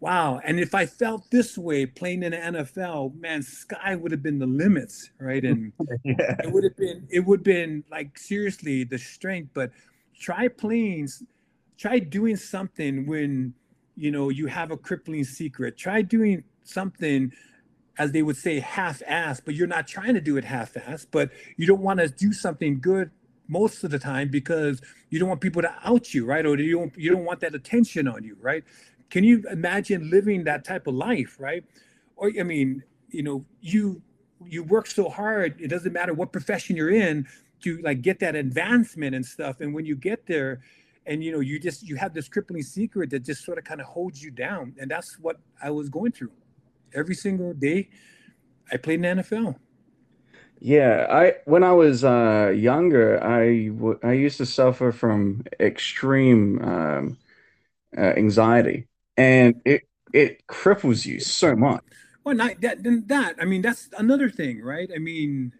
[0.00, 4.22] wow and if i felt this way playing in the nfl man sky would have
[4.22, 5.44] been the limits right?
[5.44, 5.72] And
[6.04, 6.36] yeah.
[6.42, 9.70] it would have been it would have been like seriously the strength but
[10.18, 11.08] try playing
[11.76, 13.54] try doing something when
[13.96, 15.76] you know you have a crippling secret.
[15.76, 17.32] Try doing something
[17.98, 21.66] as they would say half-ass but you're not trying to do it half-ass but you
[21.66, 23.10] don't want to do something good
[23.48, 24.80] most of the time because
[25.10, 26.46] you don't want people to out you right?
[26.46, 28.64] Or you don't you don't want that attention on you right
[29.10, 31.64] can you imagine living that type of life right?
[32.16, 34.02] Or i mean you know you
[34.44, 37.26] you work so hard it doesn't matter what profession you're in
[37.62, 39.60] to like get that advancement and stuff.
[39.60, 40.60] And when you get there
[41.06, 43.80] and you know you just you have this crippling secret that just sort of kind
[43.80, 44.74] of holds you down.
[44.78, 46.32] And that's what i was going through.
[46.94, 47.88] Every single day
[48.72, 49.56] i played in the nfl
[50.60, 53.70] Yeah, I when I was uh, younger, I
[54.02, 57.18] I used to suffer from extreme um,
[57.98, 58.87] uh, anxiety,
[59.18, 59.82] and it
[60.14, 61.84] it cripples you so much.
[62.24, 65.52] well not that then that i mean that's another thing right i mean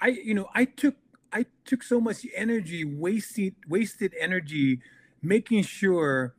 [0.00, 0.96] i you know i took
[1.32, 4.80] i took so much energy wasted wasted energy
[5.22, 6.34] making sure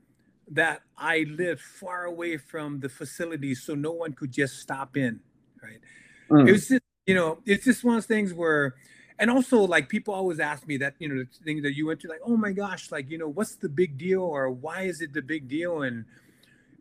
[0.50, 5.22] that i lived far away from the facilities so no one could just stop in
[5.64, 5.82] right
[6.30, 6.52] it Mm.
[6.52, 8.76] was just you know it's just one of those things where
[9.20, 12.00] and also like people always ask me that you know the thing that you went
[12.02, 15.02] to like oh my gosh like you know what's the big deal or why is
[15.02, 16.06] it the big deal and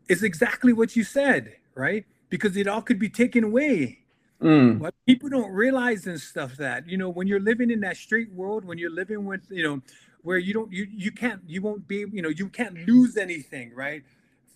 [0.09, 2.05] it's exactly what you said right?
[2.29, 3.99] Because it all could be taken away.
[4.41, 4.79] Mm.
[4.79, 8.31] what people don't realize and stuff that you know when you're living in that straight
[8.31, 9.81] world when you're living with you know
[10.21, 13.75] where you don't you you can't you won't be you know you can't lose anything
[13.75, 14.01] right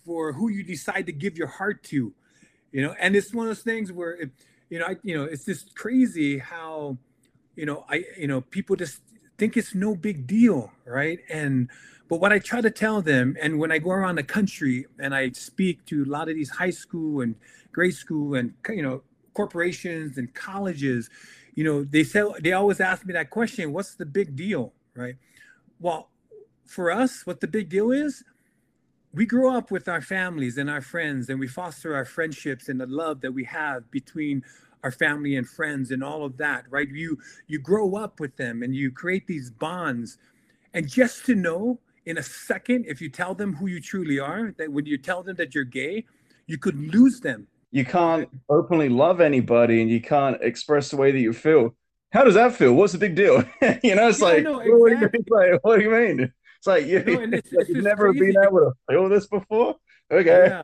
[0.06, 2.14] for who you decide to give your heart to
[2.72, 2.94] you know?
[2.98, 4.30] And it's one of those things where it,
[4.70, 6.96] you know I, you know it's just crazy how
[7.54, 9.02] you know i you know people just
[9.36, 11.18] think it's no big deal right?
[11.28, 11.68] And
[12.14, 15.12] but what i try to tell them and when i go around the country and
[15.12, 17.34] i speak to a lot of these high school and
[17.72, 21.10] grade school and you know corporations and colleges
[21.56, 24.72] you know they say they always ask me that question what's the big deal?
[24.94, 25.16] Right?
[25.80, 26.08] Well
[26.64, 28.22] for us what the big deal is
[29.12, 32.80] we grow up with our families and our friends and we foster our friendships and
[32.80, 34.44] the love that we have between
[34.84, 36.88] our family and friends and all of that right?
[36.88, 40.16] You you grow up with them and you create these bonds.
[40.74, 44.52] And just to know in a second if you tell them who you truly are
[44.58, 46.04] that when you tell them that you're gay
[46.46, 51.10] you could lose them You can't openly love anybody, and you can't express the way
[51.12, 51.74] that you feel.
[52.12, 52.74] How does that feel?
[52.74, 53.44] What's the big deal?
[53.82, 55.24] You know, it's Yeah, like, no, what do you mean?
[55.28, 56.32] Like, what do you mean?
[56.58, 58.20] It's like you, and it's- it's you've never crazy.
[58.32, 59.76] been able to feel this before.
[60.10, 60.50] Okay.
[60.50, 60.62] Yeah.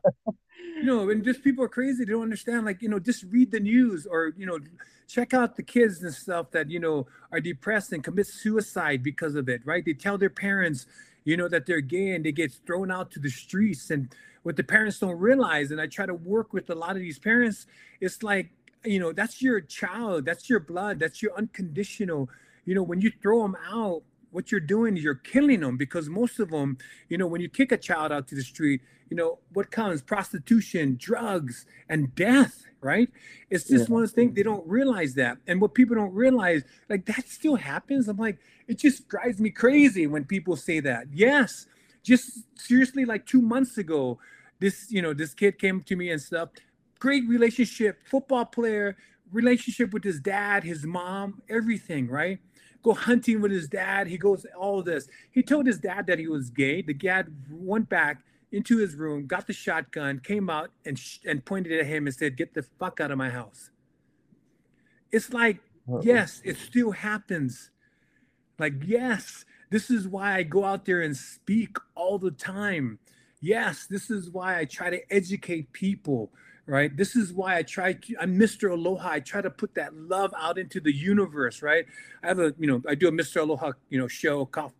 [0.77, 2.05] You know, and just people are crazy.
[2.05, 2.65] They don't understand.
[2.65, 4.59] Like, you know, just read the news or, you know,
[5.07, 9.35] check out the kids and stuff that, you know, are depressed and commit suicide because
[9.35, 9.83] of it, right?
[9.85, 10.85] They tell their parents,
[11.23, 13.91] you know, that they're gay and they get thrown out to the streets.
[13.91, 17.01] And what the parents don't realize, and I try to work with a lot of
[17.01, 17.67] these parents,
[17.99, 18.49] it's like,
[18.83, 22.29] you know, that's your child, that's your blood, that's your unconditional.
[22.65, 26.09] You know, when you throw them out, what you're doing is you're killing them because
[26.09, 26.77] most of them,
[27.09, 30.01] you know, when you kick a child out to the street, you know, what comes?
[30.01, 33.09] Prostitution, drugs, and death, right?
[33.49, 35.37] It's just one of those things they don't realize that.
[35.47, 38.07] And what people don't realize, like that still happens.
[38.07, 41.07] I'm like, it just drives me crazy when people say that.
[41.11, 41.67] Yes,
[42.03, 44.17] just seriously, like two months ago,
[44.59, 46.49] this, you know, this kid came to me and stuff.
[46.99, 48.95] Great relationship, football player,
[49.31, 52.39] relationship with his dad, his mom, everything, right?
[52.83, 54.07] Go hunting with his dad.
[54.07, 55.07] He goes all of this.
[55.31, 56.81] He told his dad that he was gay.
[56.81, 61.45] The dad went back into his room, got the shotgun, came out and sh- and
[61.45, 63.69] pointed at him and said, "Get the fuck out of my house."
[65.11, 65.59] It's like,
[66.01, 67.71] yes, it still happens.
[68.57, 72.99] Like, yes, this is why I go out there and speak all the time.
[73.41, 76.31] Yes, this is why I try to educate people,
[76.65, 76.95] right?
[76.95, 78.71] This is why I try to, I'm Mr.
[78.71, 79.09] Aloha.
[79.09, 81.85] I try to put that love out into the universe, right?
[82.23, 83.41] I have a, you know, I do a Mr.
[83.41, 84.75] Aloha, you know, show, coffee,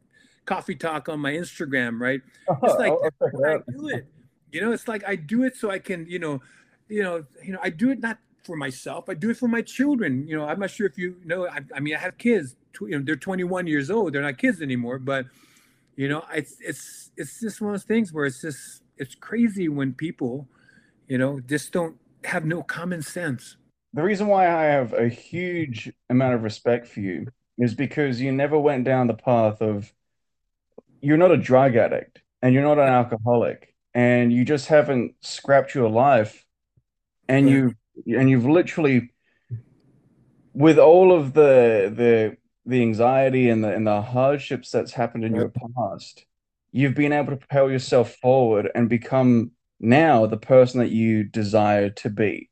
[0.45, 2.21] coffee talk on my Instagram, right?
[2.47, 2.59] Uh-huh.
[2.63, 4.07] It's like I'll- I'll check it why I do it.
[4.51, 6.41] You know, it's like I do it so I can, you know,
[6.89, 9.07] you know, you know, I do it not for myself.
[9.07, 10.27] I do it for my children.
[10.27, 11.47] You know, I'm not sure if you know.
[11.47, 12.55] I, I mean, I have kids.
[12.73, 14.11] tw- You know, they're 21 years old.
[14.13, 14.99] They're not kids anymore.
[14.99, 15.27] But
[15.95, 19.69] you know, it's it's it's just one of those things where it's just it's crazy
[19.69, 20.49] when people,
[21.11, 23.57] you know, just don't have no common sense.
[23.93, 28.31] The reason why I have a huge amount of respect for you is because you
[28.31, 29.91] never went down the path of
[31.01, 35.75] you're not a drug addict and you're not an alcoholic and you just haven't scrapped
[35.75, 36.45] your life
[37.27, 37.75] and you
[38.17, 39.11] and you've literally
[40.53, 45.35] with all of the the the anxiety and the and the hardships that's happened in
[45.35, 46.25] your past,
[46.71, 51.89] you've been able to propel yourself forward and become now the person that you desire
[51.89, 52.49] to be.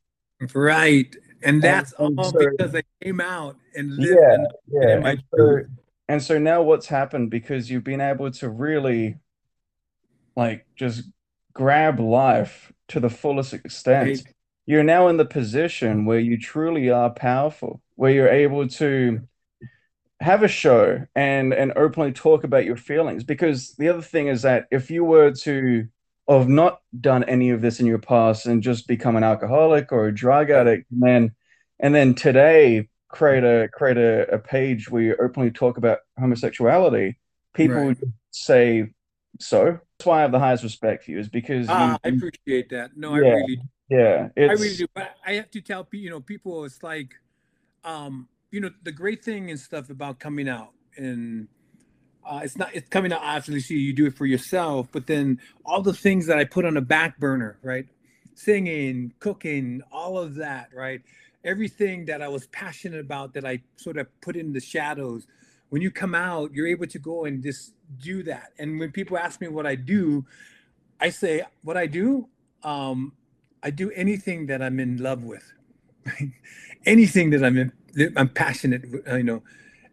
[0.54, 1.16] Right.
[1.44, 4.20] And that's and all so- because I came out and lived.
[4.20, 5.10] Yeah, and- yeah.
[5.10, 5.58] And so,
[6.10, 9.18] and so now what's happened because you've been able to really
[10.36, 11.04] like just
[11.54, 14.10] grab life to the fullest extent.
[14.10, 14.24] Right.
[14.66, 19.22] You're now in the position where you truly are powerful, where you're able to
[20.22, 23.24] have a show and and openly talk about your feelings.
[23.24, 25.88] Because the other thing is that if you were to
[26.38, 30.08] have not done any of this in your past and just become an alcoholic or
[30.08, 31.36] a drug addict, and then
[31.80, 37.18] and then today create a create a, a page where you openly talk about homosexuality,
[37.54, 37.98] people Right.
[37.98, 38.90] would say
[39.40, 39.80] so.
[39.98, 42.96] That's why I have the highest respect for you, is because Ah, I appreciate that.
[42.96, 43.62] No, I really do.
[43.90, 44.88] yeah, I really do.
[44.94, 47.16] But I have to tell people, you know, people, it's like,
[47.84, 51.48] um, you know, the great thing and stuff about coming out and
[52.30, 55.82] uh, it's not, it's coming out, obviously, you do it for yourself, but then all
[55.82, 57.88] the things that I put on a back burner, right?
[58.36, 61.02] Singing, cooking, all of that, right?
[61.44, 65.28] Everything that I was passionate about that I sort of put in the shadows.
[65.72, 68.54] When you come out, you're able to go and just do that.
[68.60, 70.26] And when people ask me what I do,
[71.02, 72.30] I say, what I do,
[72.64, 73.14] um,
[73.64, 75.52] I do anything that I'm in love with,
[76.86, 79.44] anything that I'm in, that I'm passionate, you know,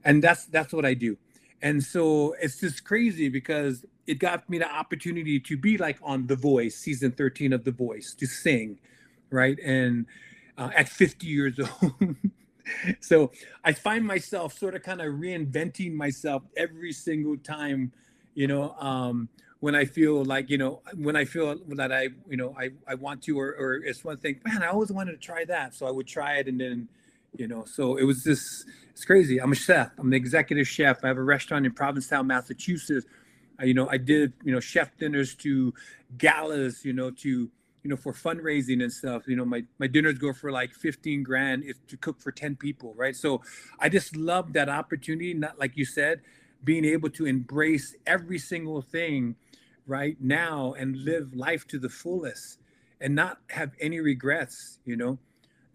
[0.05, 1.17] and that's that's what I do.
[1.63, 6.27] And so it's just crazy because it got me the opportunity to be like on
[6.27, 8.79] The Voice, season 13 of The Voice, to sing,
[9.31, 9.59] right?
[9.65, 10.07] And
[10.59, 12.17] uh, at 50 years old.
[13.01, 13.33] so
[13.65, 17.93] I find myself sort of kind of reinventing myself every single time,
[18.35, 19.29] you know, um,
[19.61, 22.95] when I feel like, you know, when I feel that I, you know, I, I
[22.95, 25.75] want to, or, or it's one thing, man, I always wanted to try that.
[25.75, 26.89] So I would try it and then,
[27.39, 29.41] you know, so it was just, it's crazy.
[29.41, 29.91] I'm a chef.
[29.99, 31.05] I'm the executive chef.
[31.05, 33.07] I have a restaurant in Provincetown, Massachusetts.
[33.59, 35.73] I, you know, I did, you know, chef dinners to
[36.19, 39.29] galas, you know, to, you know, for fundraising and stuff.
[39.29, 42.57] You know, my my dinners go for like 15 grand if to cook for 10
[42.57, 43.15] people, right?
[43.15, 43.43] So
[43.79, 46.21] I just love that opportunity, not like you said,
[46.65, 49.37] being able to embrace every single thing
[49.87, 52.59] right now and live life to the fullest
[53.01, 55.19] and not have any regrets, you know.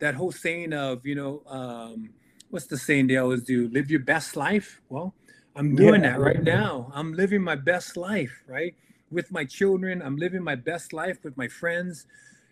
[0.01, 2.09] That whole saying of, you know, um,
[2.49, 3.69] what's the saying they always do?
[3.69, 4.81] Live your best life.
[4.89, 5.13] Well,
[5.55, 6.09] I'm doing Yeah.
[6.09, 6.91] that right now.
[6.93, 8.75] I'm living my best life, right?
[9.11, 12.07] With my children, I'm living my best life with my friends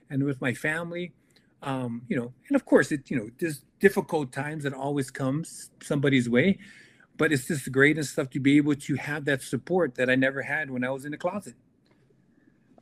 [0.09, 1.11] and with my family.
[1.63, 5.71] Um, you know, and of course, it you know, there's difficult times that always comes
[5.83, 6.59] somebody's way,
[7.17, 10.15] but it's just great and stuff to be able to have that support that I
[10.15, 11.55] never had when I was in the closet.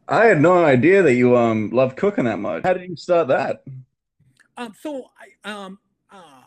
[0.10, 2.64] I had no idea that you um love cooking that much.
[2.64, 3.64] How did you start that?
[4.58, 5.12] Um, so
[5.44, 5.80] I um
[6.12, 6.44] uh,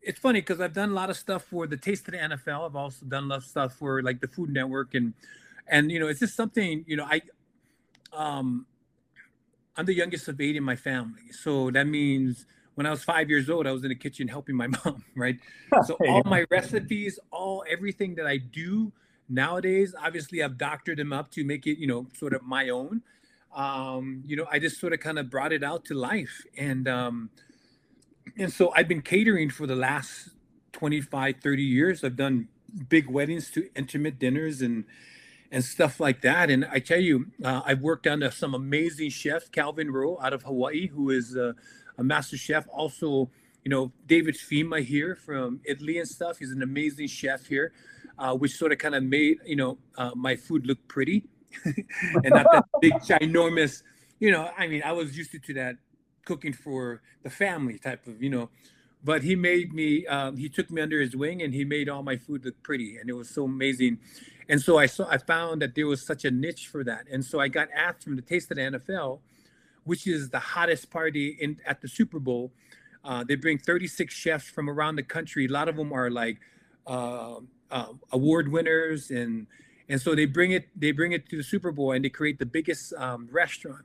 [0.00, 2.66] it's funny because I've done a lot of stuff for the Taste of the NFL.
[2.66, 5.14] I've also done a lot of stuff for like the Food Network and
[5.68, 7.20] and you know it's just something you know I
[8.12, 8.66] um
[9.76, 13.28] I'm the youngest of eight in my family, so that means when I was five
[13.28, 15.38] years old, I was in the kitchen helping my mom, right?
[15.86, 18.92] So all my recipes, all everything that I do
[19.28, 23.02] nowadays, obviously I've doctored them up to make it, you know, sort of my own.
[23.54, 26.44] Um, you know, I just sort of kind of brought it out to life.
[26.56, 27.30] And um,
[28.38, 30.30] and so I've been catering for the last
[30.72, 32.04] 25, 30 years.
[32.04, 32.48] I've done
[32.88, 34.84] big weddings to intimate dinners and
[35.50, 36.50] and stuff like that.
[36.50, 40.44] And I tell you, uh, I've worked under some amazing chefs, Calvin Rowe out of
[40.44, 41.52] Hawaii, who is uh,
[41.98, 42.66] a master chef.
[42.72, 43.30] Also,
[43.64, 46.38] you know, David Fima here from Italy and stuff.
[46.38, 47.72] He's an amazing chef here,
[48.18, 51.26] uh, which sort of kind of made, you know, uh, my food look pretty
[52.24, 53.82] and not that big, ginormous,
[54.18, 55.76] you know, I mean, I was used to, that
[56.24, 58.50] cooking for the family type of, you know,
[59.04, 62.02] but he made me, um, he took me under his wing and he made all
[62.02, 62.98] my food look pretty.
[62.98, 63.98] And it was so amazing.
[64.48, 67.06] And so I saw, I found that there was such a niche for that.
[67.10, 69.20] And so I got asked from the Taste of the NFL
[69.84, 72.52] which is the hottest party in at the Super Bowl.
[73.04, 75.46] Uh, they bring 36 chefs from around the country.
[75.46, 76.38] A lot of them are like
[76.86, 77.36] uh,
[77.70, 79.46] uh, award winners, and
[79.88, 82.38] and so they bring it they bring it to the Super Bowl and they create
[82.38, 83.84] the biggest um, restaurant.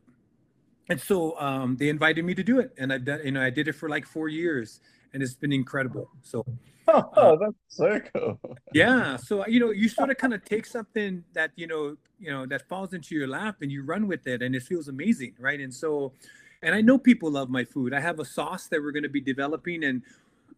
[0.89, 3.49] And so um, they invited me to do it, and I've done you know I
[3.49, 4.79] did it for like four years,
[5.13, 6.09] and it's been incredible.
[6.21, 6.45] So
[6.89, 8.39] Oh, uh, that's so cool.
[8.73, 9.17] Yeah.
[9.17, 12.45] So you know, you sort of kind of take something that you know, you know,
[12.45, 15.59] that falls into your lap, and you run with it, and it feels amazing, right?
[15.59, 16.13] And so,
[16.61, 17.93] and I know people love my food.
[17.93, 20.01] I have a sauce that we're going to be developing and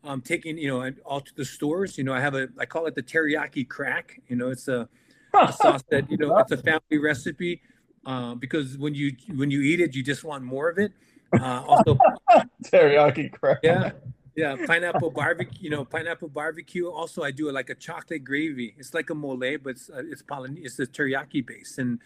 [0.03, 1.97] um, taking, you know, all to the stores.
[1.97, 4.21] You know, I have a, I call it the teriyaki crack.
[4.27, 4.87] You know, it's a,
[5.33, 7.61] a sauce that you know, it's a family recipe
[8.05, 10.91] uh, because when you when you eat it, you just want more of it.
[11.39, 11.97] Uh, also,
[12.63, 13.31] teriyaki.
[13.63, 13.91] Yeah
[14.39, 15.59] yeah, pineapple barbecue.
[15.59, 16.89] You know, pineapple barbecue.
[16.89, 18.73] Also, I do like a chocolate gravy.
[18.77, 20.65] It's like a mole, but it's uh, it's Polynesian.
[20.65, 21.99] It's a teriyaki base, and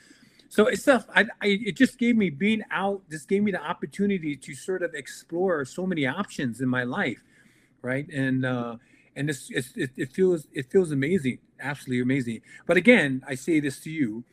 [0.49, 1.05] so it's stuff.
[1.15, 3.01] I, I it just gave me being out.
[3.09, 7.23] Just gave me the opportunity to sort of explore so many options in my life,
[7.83, 8.07] right?
[8.09, 8.77] And uh,
[9.15, 12.41] and this it, it feels it feels amazing, absolutely amazing.
[12.65, 14.23] But again, I say this to you: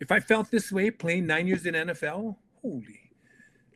[0.00, 3.10] if I felt this way playing nine years in NFL, holy,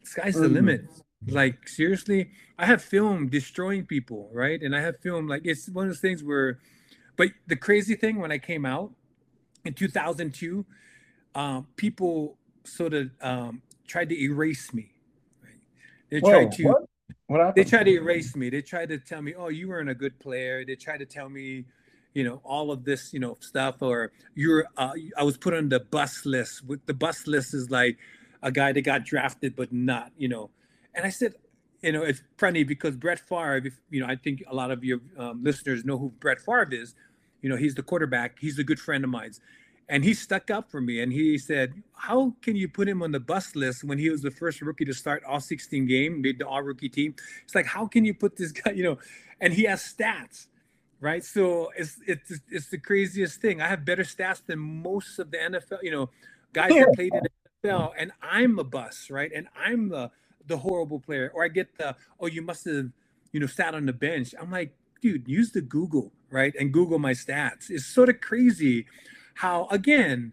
[0.04, 0.54] sky's the mm.
[0.54, 0.84] limit
[1.28, 4.60] like seriously, I have film destroying people, right?
[4.62, 6.58] And I have film like it's one of those things where,
[7.16, 8.92] but the crazy thing when I came out
[9.64, 10.64] in 2002,
[11.34, 14.92] uh, people sort of um, tried to erase me.
[15.42, 15.60] Right?
[16.10, 16.64] They Whoa, tried to.
[16.64, 16.82] What?
[17.30, 18.50] What they tried to erase me.
[18.50, 21.28] They tried to tell me, "Oh, you weren't a good player." They tried to tell
[21.28, 21.64] me,
[22.12, 24.66] you know, all of this, you know, stuff, or you're.
[24.76, 26.66] Uh, I was put on the bus list.
[26.66, 27.98] With the bus list is like
[28.42, 30.50] a guy that got drafted but not, you know,
[30.92, 31.34] and I said,
[31.82, 34.82] you know, it's funny because Brett Favre, if, you know, I think a lot of
[34.82, 36.96] your um, listeners know who Brett Favre is.
[37.42, 38.38] You know, he's the quarterback.
[38.40, 39.30] He's a good friend of mine.
[39.90, 43.10] And he stuck up for me and he said, How can you put him on
[43.10, 46.38] the bus list when he was the first rookie to start all 16 game, made
[46.38, 47.16] the all rookie team?
[47.42, 48.98] It's like, how can you put this guy, you know,
[49.40, 50.46] and he has stats,
[51.00, 51.24] right?
[51.24, 53.60] So it's it's it's the craziest thing.
[53.60, 56.08] I have better stats than most of the NFL, you know,
[56.52, 59.32] guys that played in the NFL, and I'm a bus, right?
[59.34, 60.12] And I'm the
[60.46, 62.90] the horrible player, or I get the oh you must have
[63.32, 64.36] you know sat on the bench.
[64.40, 64.72] I'm like,
[65.02, 67.70] dude, use the Google right and Google my stats.
[67.70, 68.86] It's sort of crazy
[69.34, 70.32] how again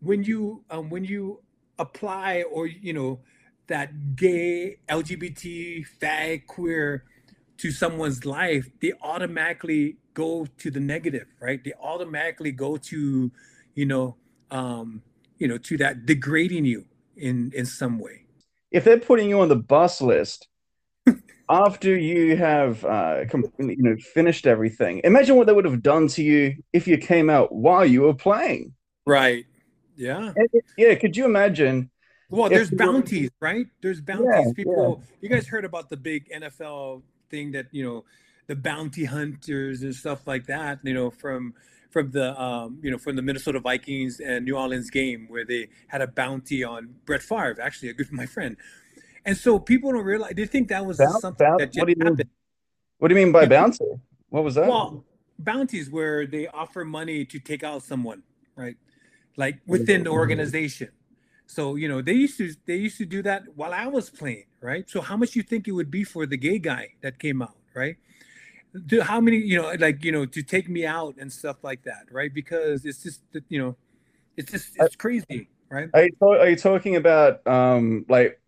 [0.00, 1.40] when you um, when you
[1.78, 3.20] apply or you know
[3.68, 7.04] that gay LGBT fag queer
[7.58, 11.62] to someone's life, they automatically go to the negative, right?
[11.64, 13.32] They automatically go to,
[13.74, 14.16] you know,
[14.50, 15.02] um,
[15.38, 16.84] you know, to that degrading you
[17.16, 18.26] in in some way
[18.70, 20.48] if they're putting you on the bus list
[21.48, 23.24] after you have uh,
[23.58, 27.30] you know finished everything, imagine what they would have done to you if you came
[27.30, 28.74] out while you were playing.
[29.06, 29.46] Right.
[29.96, 30.32] Yeah.
[30.76, 30.94] Yeah.
[30.94, 31.90] Could you imagine?
[32.28, 33.66] Well, there's bounties, right?
[33.80, 34.26] There's bounties.
[34.28, 35.16] Yeah, People, yeah.
[35.20, 38.04] you guys heard about the big NFL thing that you know,
[38.48, 40.80] the bounty hunters and stuff like that.
[40.82, 41.54] You know, from
[41.90, 45.68] from the um, you know from the Minnesota Vikings and New Orleans game where they
[45.86, 48.56] had a bounty on Brett Favre, actually a good my friend.
[49.26, 51.94] And so people don't realize they think that was Boun- something that just what do
[51.98, 52.18] you happened.
[52.18, 52.30] Mean,
[52.98, 53.84] what do you mean by bounty?
[54.30, 54.68] What was that?
[54.68, 55.04] Well,
[55.38, 58.22] bounties where they offer money to take out someone,
[58.54, 58.76] right?
[59.36, 60.90] Like within the organization.
[61.46, 64.46] So you know they used to they used to do that while I was playing,
[64.60, 64.88] right?
[64.88, 67.56] So how much you think it would be for the gay guy that came out,
[67.74, 67.96] right?
[68.88, 71.82] to how many you know like you know to take me out and stuff like
[71.84, 73.76] that right because it's just you know
[74.36, 78.40] it's just it's crazy right are you, are you talking about um like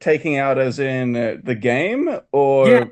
[0.00, 2.84] taking out as in uh, the game or yeah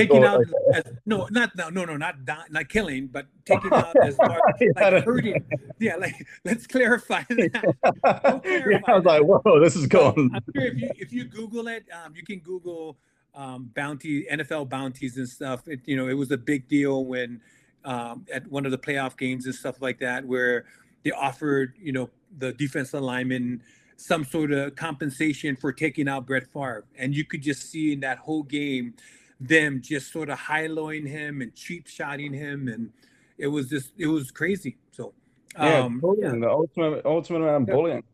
[0.00, 0.40] taking out
[0.74, 2.16] as, no not no no no not
[2.50, 4.40] not killing but taking out as far
[4.76, 5.44] like hurting.
[5.78, 7.74] Yeah like let's clarify that.
[8.02, 9.04] Clarify yeah, i was that.
[9.04, 12.24] like whoa this is going I'm sure if you if you google it um, you
[12.24, 12.98] can google
[13.34, 15.66] um, bounty nfl bounties and stuff.
[15.68, 17.40] It, you know it was a big deal when
[17.84, 20.66] um, at one of the playoff games and stuff like that where
[21.04, 23.62] they offered you know the defensive lineman
[24.00, 26.84] some sort of compensation for taking out Brett Favre.
[26.96, 28.94] And you could just see in that whole game
[29.38, 32.68] them just sort of high-lowing him and cheap shotting him.
[32.68, 32.92] And
[33.36, 34.78] it was just, it was crazy.
[34.92, 35.12] So,
[35.54, 36.40] yeah, um, bullying, yeah.
[36.40, 37.74] the ultimate, ultimate amount of yeah.
[37.74, 38.04] bullying.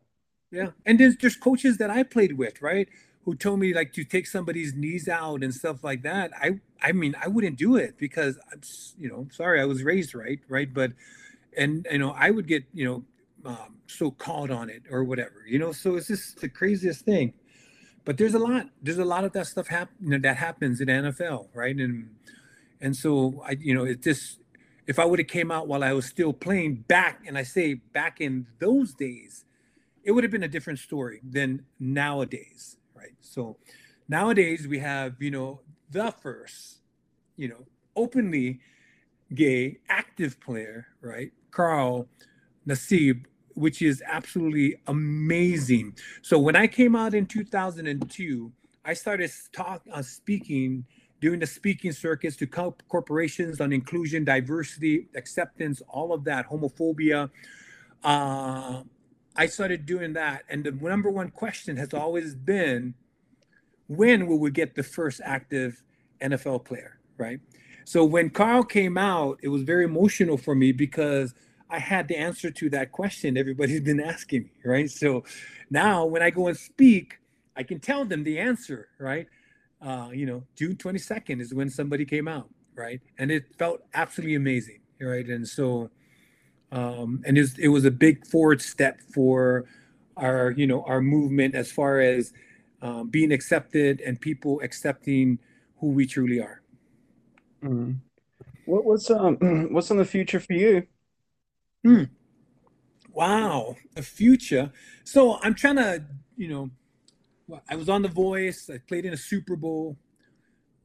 [0.50, 0.70] Yeah.
[0.84, 2.88] And there's just coaches that I played with, right?
[3.24, 6.32] Who told me like to take somebody's knees out and stuff like that.
[6.40, 8.60] I, I mean, I wouldn't do it because I'm,
[8.98, 10.92] you know, sorry, I was raised right, right, but,
[11.56, 13.04] and you know, I would get, you know,
[13.46, 15.72] um, so called on it or whatever, you know.
[15.72, 17.32] So it's just the craziest thing.
[18.04, 18.68] But there's a lot.
[18.82, 21.76] There's a lot of that stuff happen that happens in NFL, right?
[21.76, 22.10] And
[22.80, 24.40] and so I, you know, it just
[24.86, 27.74] if I would have came out while I was still playing back, and I say
[27.74, 29.44] back in those days,
[30.04, 33.16] it would have been a different story than nowadays, right?
[33.20, 33.56] So
[34.08, 36.78] nowadays we have, you know, the first,
[37.36, 37.66] you know,
[37.96, 38.60] openly
[39.34, 41.32] gay active player, right?
[41.50, 42.08] Carl
[42.66, 43.24] Nassib
[43.56, 45.96] which is absolutely amazing.
[46.22, 48.52] So when I came out in 2002,
[48.84, 50.84] I started talk uh, speaking,
[51.22, 57.30] doing the speaking circuits to co- corporations on inclusion, diversity, acceptance, all of that, homophobia.
[58.04, 58.82] Uh,
[59.34, 62.94] I started doing that, and the number one question has always been,
[63.88, 65.82] when will we get the first active
[66.20, 67.40] NFL player, right?
[67.84, 71.34] So when Carl came out, it was very emotional for me because
[71.68, 74.90] I had the answer to that question everybody's been asking me, right?
[74.90, 75.24] So
[75.70, 77.18] now when I go and speak,
[77.56, 79.26] I can tell them the answer, right?
[79.80, 83.00] Uh, you know, June 22nd is when somebody came out, right?
[83.18, 85.26] And it felt absolutely amazing, right?
[85.26, 85.90] And so,
[86.72, 89.64] um, and it, it was a big forward step for
[90.16, 92.32] our, you know, our movement as far as
[92.82, 95.38] um, being accepted and people accepting
[95.78, 96.62] who we truly are.
[97.62, 97.98] Mm.
[98.66, 99.36] What, what's um
[99.72, 100.86] what's in the future for you?
[101.86, 102.02] Hmm.
[103.12, 104.72] Wow, the future.
[105.04, 106.04] So I'm trying to,
[106.36, 108.68] you know, I was on The Voice.
[108.68, 109.96] I played in a Super Bowl.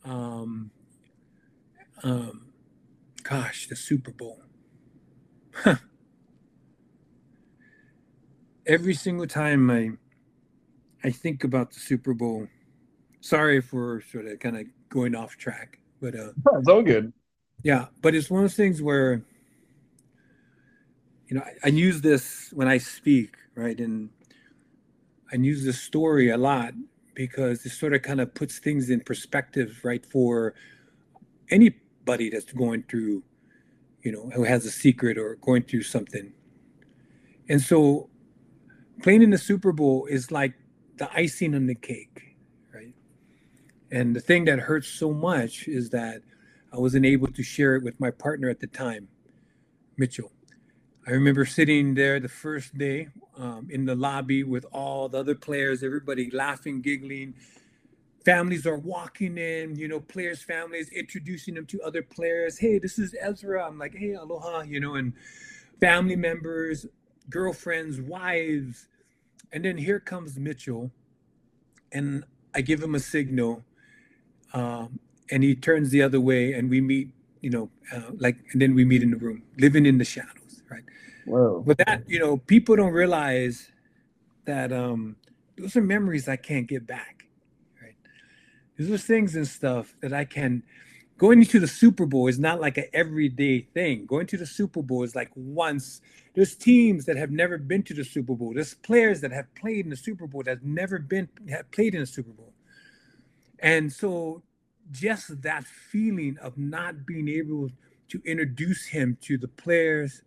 [0.05, 0.69] Um,
[2.03, 2.53] um,
[3.23, 4.43] gosh, the Super Bowl.
[5.55, 5.77] Huh.
[8.67, 9.89] Every single time I,
[11.03, 12.47] I think about the Super Bowl.
[13.21, 16.29] Sorry for sort of kind of going off track, but uh,
[16.59, 17.11] it's all good.
[17.63, 19.23] Yeah, but it's one of those things where
[21.31, 23.79] you know, I, I use this when I speak, right?
[23.79, 24.09] And
[25.31, 26.73] I use this story a lot
[27.13, 30.05] because it sort of kind of puts things in perspective, right?
[30.05, 30.53] For
[31.49, 33.23] anybody that's going through,
[34.03, 36.33] you know, who has a secret or going through something.
[37.47, 38.09] And so
[39.01, 40.53] playing in the Super Bowl is like
[40.97, 42.35] the icing on the cake,
[42.73, 42.93] right?
[43.89, 46.23] And the thing that hurts so much is that
[46.73, 49.07] I wasn't able to share it with my partner at the time,
[49.95, 50.33] Mitchell.
[51.07, 55.33] I remember sitting there the first day um, in the lobby with all the other
[55.33, 57.33] players, everybody laughing, giggling.
[58.23, 62.59] Families are walking in, you know, players' families introducing them to other players.
[62.59, 63.65] Hey, this is Ezra.
[63.65, 65.13] I'm like, hey, aloha, you know, and
[65.79, 66.85] family members,
[67.31, 68.87] girlfriends, wives.
[69.51, 70.91] And then here comes Mitchell,
[71.91, 73.65] and I give him a signal,
[74.53, 74.99] um,
[75.31, 77.09] and he turns the other way, and we meet,
[77.41, 80.40] you know, uh, like, and then we meet in the room, living in the shadow
[80.71, 80.83] right?
[81.25, 81.63] Whoa.
[81.65, 83.69] But that, you know, people don't realize
[84.45, 85.17] that um
[85.57, 87.25] those are memories I can't get back.
[87.81, 87.95] Right.
[88.77, 90.63] These are things and stuff that I can
[91.21, 94.07] going into the Super Bowl is not like an everyday thing.
[94.07, 96.01] Going to the Super Bowl is like once.
[96.33, 98.53] There's teams that have never been to the Super Bowl.
[98.55, 101.93] There's players that have played in the Super Bowl that have never been have played
[101.93, 102.53] in the Super Bowl.
[103.59, 104.41] And so
[104.89, 107.69] just that feeling of not being able
[108.09, 110.23] to introduce him to the players,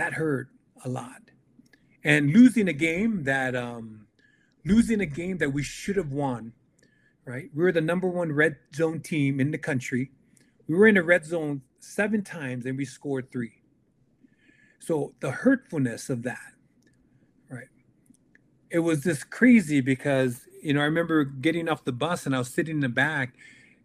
[0.00, 0.48] that hurt
[0.84, 1.20] a lot.
[2.02, 4.06] And losing a game that um,
[4.64, 6.54] losing a game that we should have won,
[7.26, 7.50] right?
[7.54, 10.10] We were the number one red zone team in the country.
[10.66, 13.52] We were in the red zone seven times and we scored three.
[14.78, 16.54] So the hurtfulness of that,
[17.50, 17.68] right?
[18.70, 22.38] It was just crazy because you know I remember getting off the bus and I
[22.38, 23.34] was sitting in the back,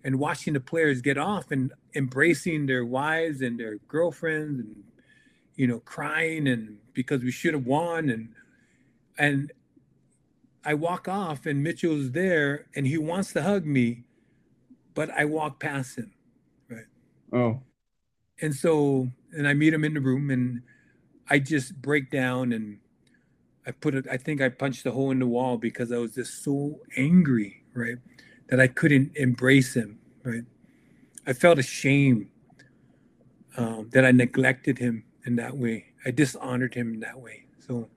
[0.06, 4.84] and watching the players get off and embracing their wives and their girlfriends and
[5.56, 8.30] you know crying and because we should have won and
[9.18, 9.52] and
[10.66, 14.04] I walk off and Mitchell's there and he wants to hug me,
[14.96, 16.12] but I walk past him.
[16.68, 16.86] Right.
[17.32, 17.62] Oh.
[18.42, 20.64] And so and I meet him in the room and
[21.30, 22.80] I just break down and
[23.68, 26.16] I put it I think I punched a hole in the wall because I was
[26.16, 27.98] just so angry, right?
[28.50, 30.44] That I couldn't embrace him, right?
[31.28, 32.28] I felt ashamed
[33.58, 35.88] um, that I neglected him in that way.
[36.06, 37.46] I dishonored him in that way.
[37.60, 37.90] So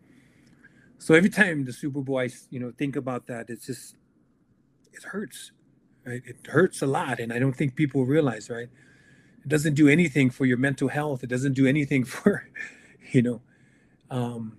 [0.99, 3.97] so every time the Super Bowl, I you know think about that, it's just
[4.93, 5.53] it hurts,
[6.05, 6.23] right?
[6.27, 8.69] It hurts a lot, and I don't think people realize, right?
[9.43, 11.23] It doesn't do anything for your mental health.
[11.23, 12.49] It doesn't do anything for,
[13.13, 13.41] you know,
[14.11, 14.59] um,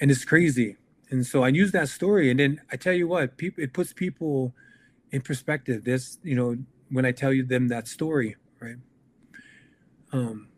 [0.00, 0.76] and it's crazy.
[1.10, 3.92] And so I use that story, and then I tell you what, people it puts
[3.92, 4.54] people
[5.10, 5.84] in perspective.
[5.84, 6.56] This, you know,
[6.90, 8.76] when I tell you them that story, right?
[10.12, 10.48] Um,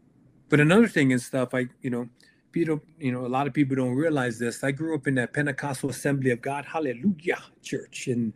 [0.48, 2.08] but another thing and stuff, I you know,
[2.52, 4.64] people, you know, a lot of people don't realize this.
[4.64, 8.32] I grew up in that Pentecostal Assembly of God, Hallelujah Church, and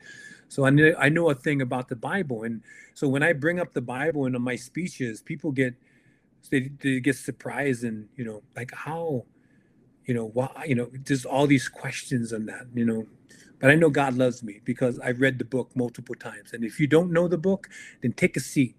[0.48, 2.44] so I know I know a thing about the Bible.
[2.44, 2.62] And
[2.94, 5.74] so when I bring up the Bible in my speeches, people get
[6.50, 9.24] they, they get surprised and you know like how
[10.06, 13.06] you know why you know just all these questions on that you know
[13.60, 16.80] but i know god loves me because i've read the book multiple times and if
[16.80, 17.68] you don't know the book
[18.02, 18.74] then take a seat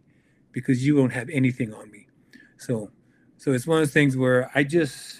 [0.51, 2.07] because you won't have anything on me
[2.57, 2.89] so
[3.39, 5.17] so it's one of those things where i just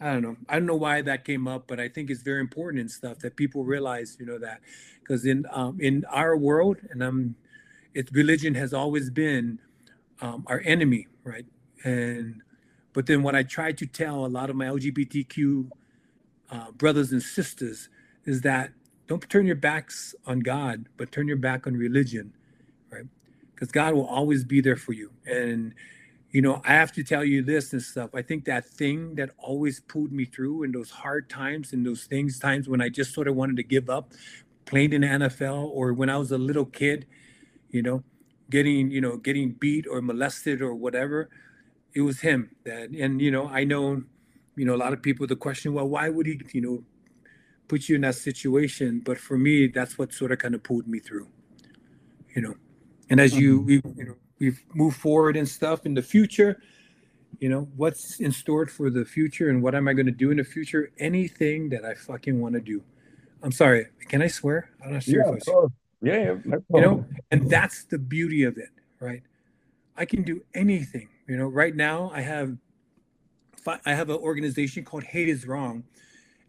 [0.00, 0.36] I don't know.
[0.48, 3.20] I don't know why that came up, but I think it's very important and stuff
[3.20, 4.60] that people realize, you know, that
[5.00, 7.36] because in um, in our world, and I'm,
[7.94, 9.60] it religion has always been
[10.20, 11.46] um, our enemy, right?
[11.84, 12.42] And
[12.94, 15.70] but then what I try to tell a lot of my LGBTQ
[16.50, 17.88] uh, brothers and sisters
[18.26, 18.72] is that
[19.08, 22.34] don't turn your backs on God, but turn your back on religion,
[22.90, 23.06] right?
[23.54, 25.74] Because God will always be there for you, and
[26.32, 28.10] you know, I have to tell you this and stuff.
[28.14, 32.04] I think that thing that always pulled me through in those hard times and those
[32.04, 34.12] things, times when I just sort of wanted to give up
[34.64, 37.06] playing in the NFL or when I was a little kid,
[37.70, 38.02] you know,
[38.48, 41.28] getting, you know, getting beat or molested or whatever,
[41.94, 44.02] it was him that, and, you know, I know,
[44.56, 46.84] you know, a lot of people, the question, well, why would he, you know,
[47.68, 49.00] put you in that situation?
[49.04, 51.28] But for me, that's what sort of kind of pulled me through,
[52.34, 52.54] you know,
[53.10, 53.66] and as you, Mm-hmm.
[53.66, 56.60] we, you know, we've moved forward and stuff in the future
[57.38, 60.30] you know what's in store for the future and what am i going to do
[60.30, 60.90] in the future?
[60.98, 62.82] Anything that i fucking want to do.
[63.42, 64.70] I'm sorry can i swear?
[64.84, 65.52] I'm not sure Yeah, if I
[66.02, 68.70] yeah, yeah, no you know and that's the beauty of it
[69.00, 69.22] right?
[69.96, 71.46] I can do anything you know.
[71.46, 72.56] Right now i have
[73.86, 75.84] i have an organization called hate is wrong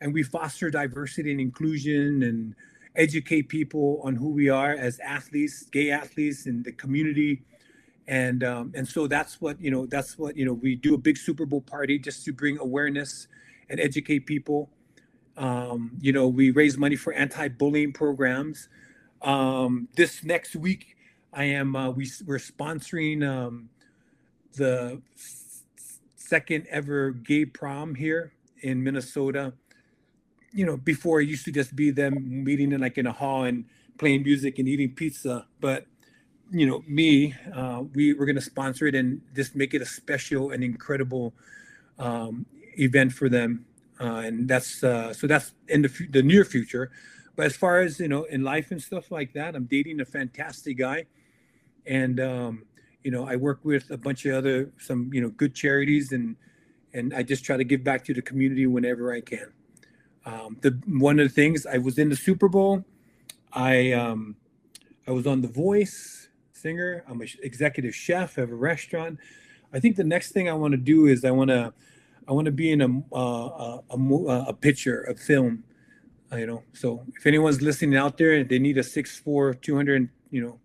[0.02, 2.56] and we foster diversity and inclusion and
[2.96, 7.44] educate people on who we are as athletes gay athletes in the community
[8.08, 10.98] and um, and so that's what you know that's what you know we do a
[10.98, 13.28] big super bowl party just to bring awareness
[13.70, 14.70] and educate people.
[15.38, 18.70] Um, you know we raise money for anti-bullying programs.
[19.22, 20.98] Um, this next week
[21.34, 23.70] i am uh, we, we're sponsoring um,
[24.58, 25.64] the s-
[26.16, 29.54] second ever gay prom here in minnesota.
[30.54, 33.46] You know before it used to just be them meeting in like in a hall
[33.46, 33.66] and
[33.98, 35.88] playing music and eating pizza but
[36.52, 39.86] you know me uh, we we're going to sponsor it and just make it a
[39.86, 41.34] special and incredible
[42.00, 42.46] um,
[42.78, 43.66] event for them.
[44.00, 46.92] Uh, and that's uh, so that's in the, the near future.
[47.36, 50.06] But as far as you know in life and stuff like that i'm dating a
[50.06, 51.06] fantastic guy.
[51.86, 52.64] And um,
[53.04, 56.36] you know i work with a bunch of other some you know good charities and
[56.94, 59.52] and i just try to give back to the community whenever i can.
[60.26, 62.84] Um, the one of the things i was in the super bowl.
[63.52, 64.36] I um,
[65.08, 66.23] i was on the voice
[66.64, 69.20] singer i'm an executive chef of a restaurant.
[69.76, 71.74] I think the next thing i want to do is i want to
[72.28, 72.92] i want to be in a
[73.24, 75.64] a, a, a picture a film
[76.32, 76.64] uh, you know?
[76.74, 80.60] So if anyone's listening out there and they need a 6'4 200 you know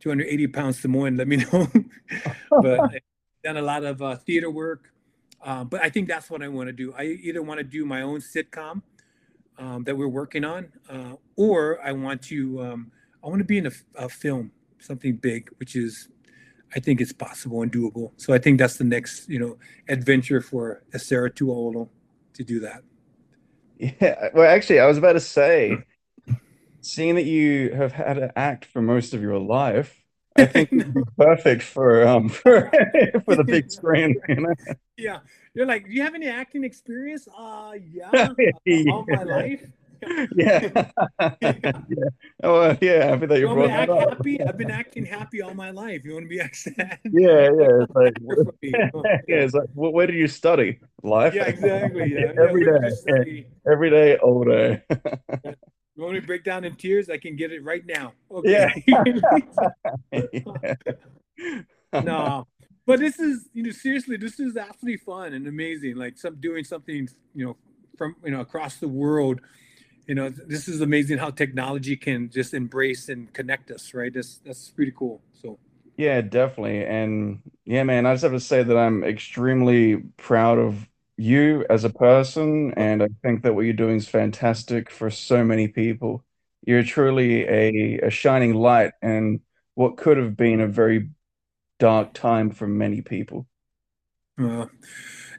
[0.00, 1.68] 280 pounds samoan let me know.
[2.66, 3.08] But i've
[3.44, 4.92] done a lot of uh, theater work
[5.44, 6.94] um, but i think that's what i want to do.
[7.02, 8.82] I either want to do my own sitcom
[9.58, 10.62] um, that we're working on
[10.94, 11.58] uh, or
[11.88, 12.80] i want to um,
[13.22, 13.74] i want to be in a,
[14.06, 14.50] a film
[14.82, 16.08] something big which is
[16.74, 18.12] i think it's possible and doable.
[18.16, 19.58] So i think that's the next you know
[19.88, 21.88] adventure for Esera Tuaolo
[22.34, 22.82] to do that.
[23.78, 25.76] Yeah, well, actually, I was about to say,
[26.82, 30.02] seeing that you have had to act for most of your life,
[30.36, 30.70] I think
[31.18, 32.70] perfect for um for,
[33.24, 34.54] for the big screen, you know?
[34.96, 35.18] yeah.
[35.54, 37.28] You're like do you have any acting experience?
[37.36, 38.28] Uh yeah.
[38.38, 39.64] Uh, all my life
[40.36, 40.90] yeah.
[41.42, 42.08] yeah.
[42.42, 43.04] Oh, yeah.
[43.06, 44.08] Happy that you You brought want me to that up.
[44.10, 44.42] happy?
[44.42, 46.04] I've been acting happy all my life.
[46.04, 46.74] You want to be acting?
[46.78, 47.82] Yeah, yeah.
[47.82, 48.14] It's like,
[49.28, 50.80] yeah, it's like, wh- where do you study?
[51.02, 51.34] Life.
[51.34, 52.12] Yeah, exactly.
[52.14, 52.32] Yeah.
[52.42, 52.90] Every Yeah, day.
[53.06, 54.82] like, Every day, all day.
[55.94, 57.10] You want me to break down in tears?
[57.10, 58.14] I can get it right now.
[58.30, 58.82] Okay.
[60.12, 60.74] Yeah.
[62.02, 62.46] no,
[62.86, 65.96] but this is you know seriously, this is absolutely fun and amazing.
[65.96, 67.56] Like some doing something you know
[67.96, 69.40] from you know across the world.
[70.06, 73.94] You know, this is amazing how technology can just embrace and connect us.
[73.94, 74.12] Right?
[74.12, 75.22] That's that's pretty cool.
[75.32, 75.58] So
[75.96, 76.84] Yeah, definitely.
[76.84, 81.84] And yeah, man, I just have to say that I'm extremely proud of you as
[81.84, 86.24] a person, and I think that what you're doing is fantastic for so many people.
[86.66, 89.40] You're truly a, a shining light in
[89.74, 91.10] what could have been a very
[91.78, 93.46] dark time for many people.
[94.38, 94.66] uh,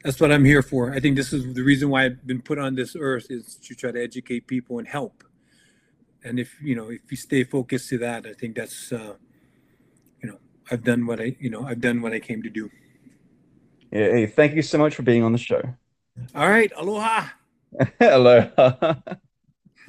[0.04, 0.94] that's what I'm here for.
[0.94, 3.74] I think this is the reason why I've been put on this earth is to
[3.74, 5.24] try to educate people and help.
[6.24, 9.16] And if you know, if you stay focused to that, I think that's uh,
[10.22, 10.38] you know,
[10.70, 12.70] I've done what I you know I've done what I came to do.
[13.92, 15.62] Yeah, hey, thank you so much for being on the show.
[16.36, 17.28] All right, aloha.
[18.00, 18.50] Hello.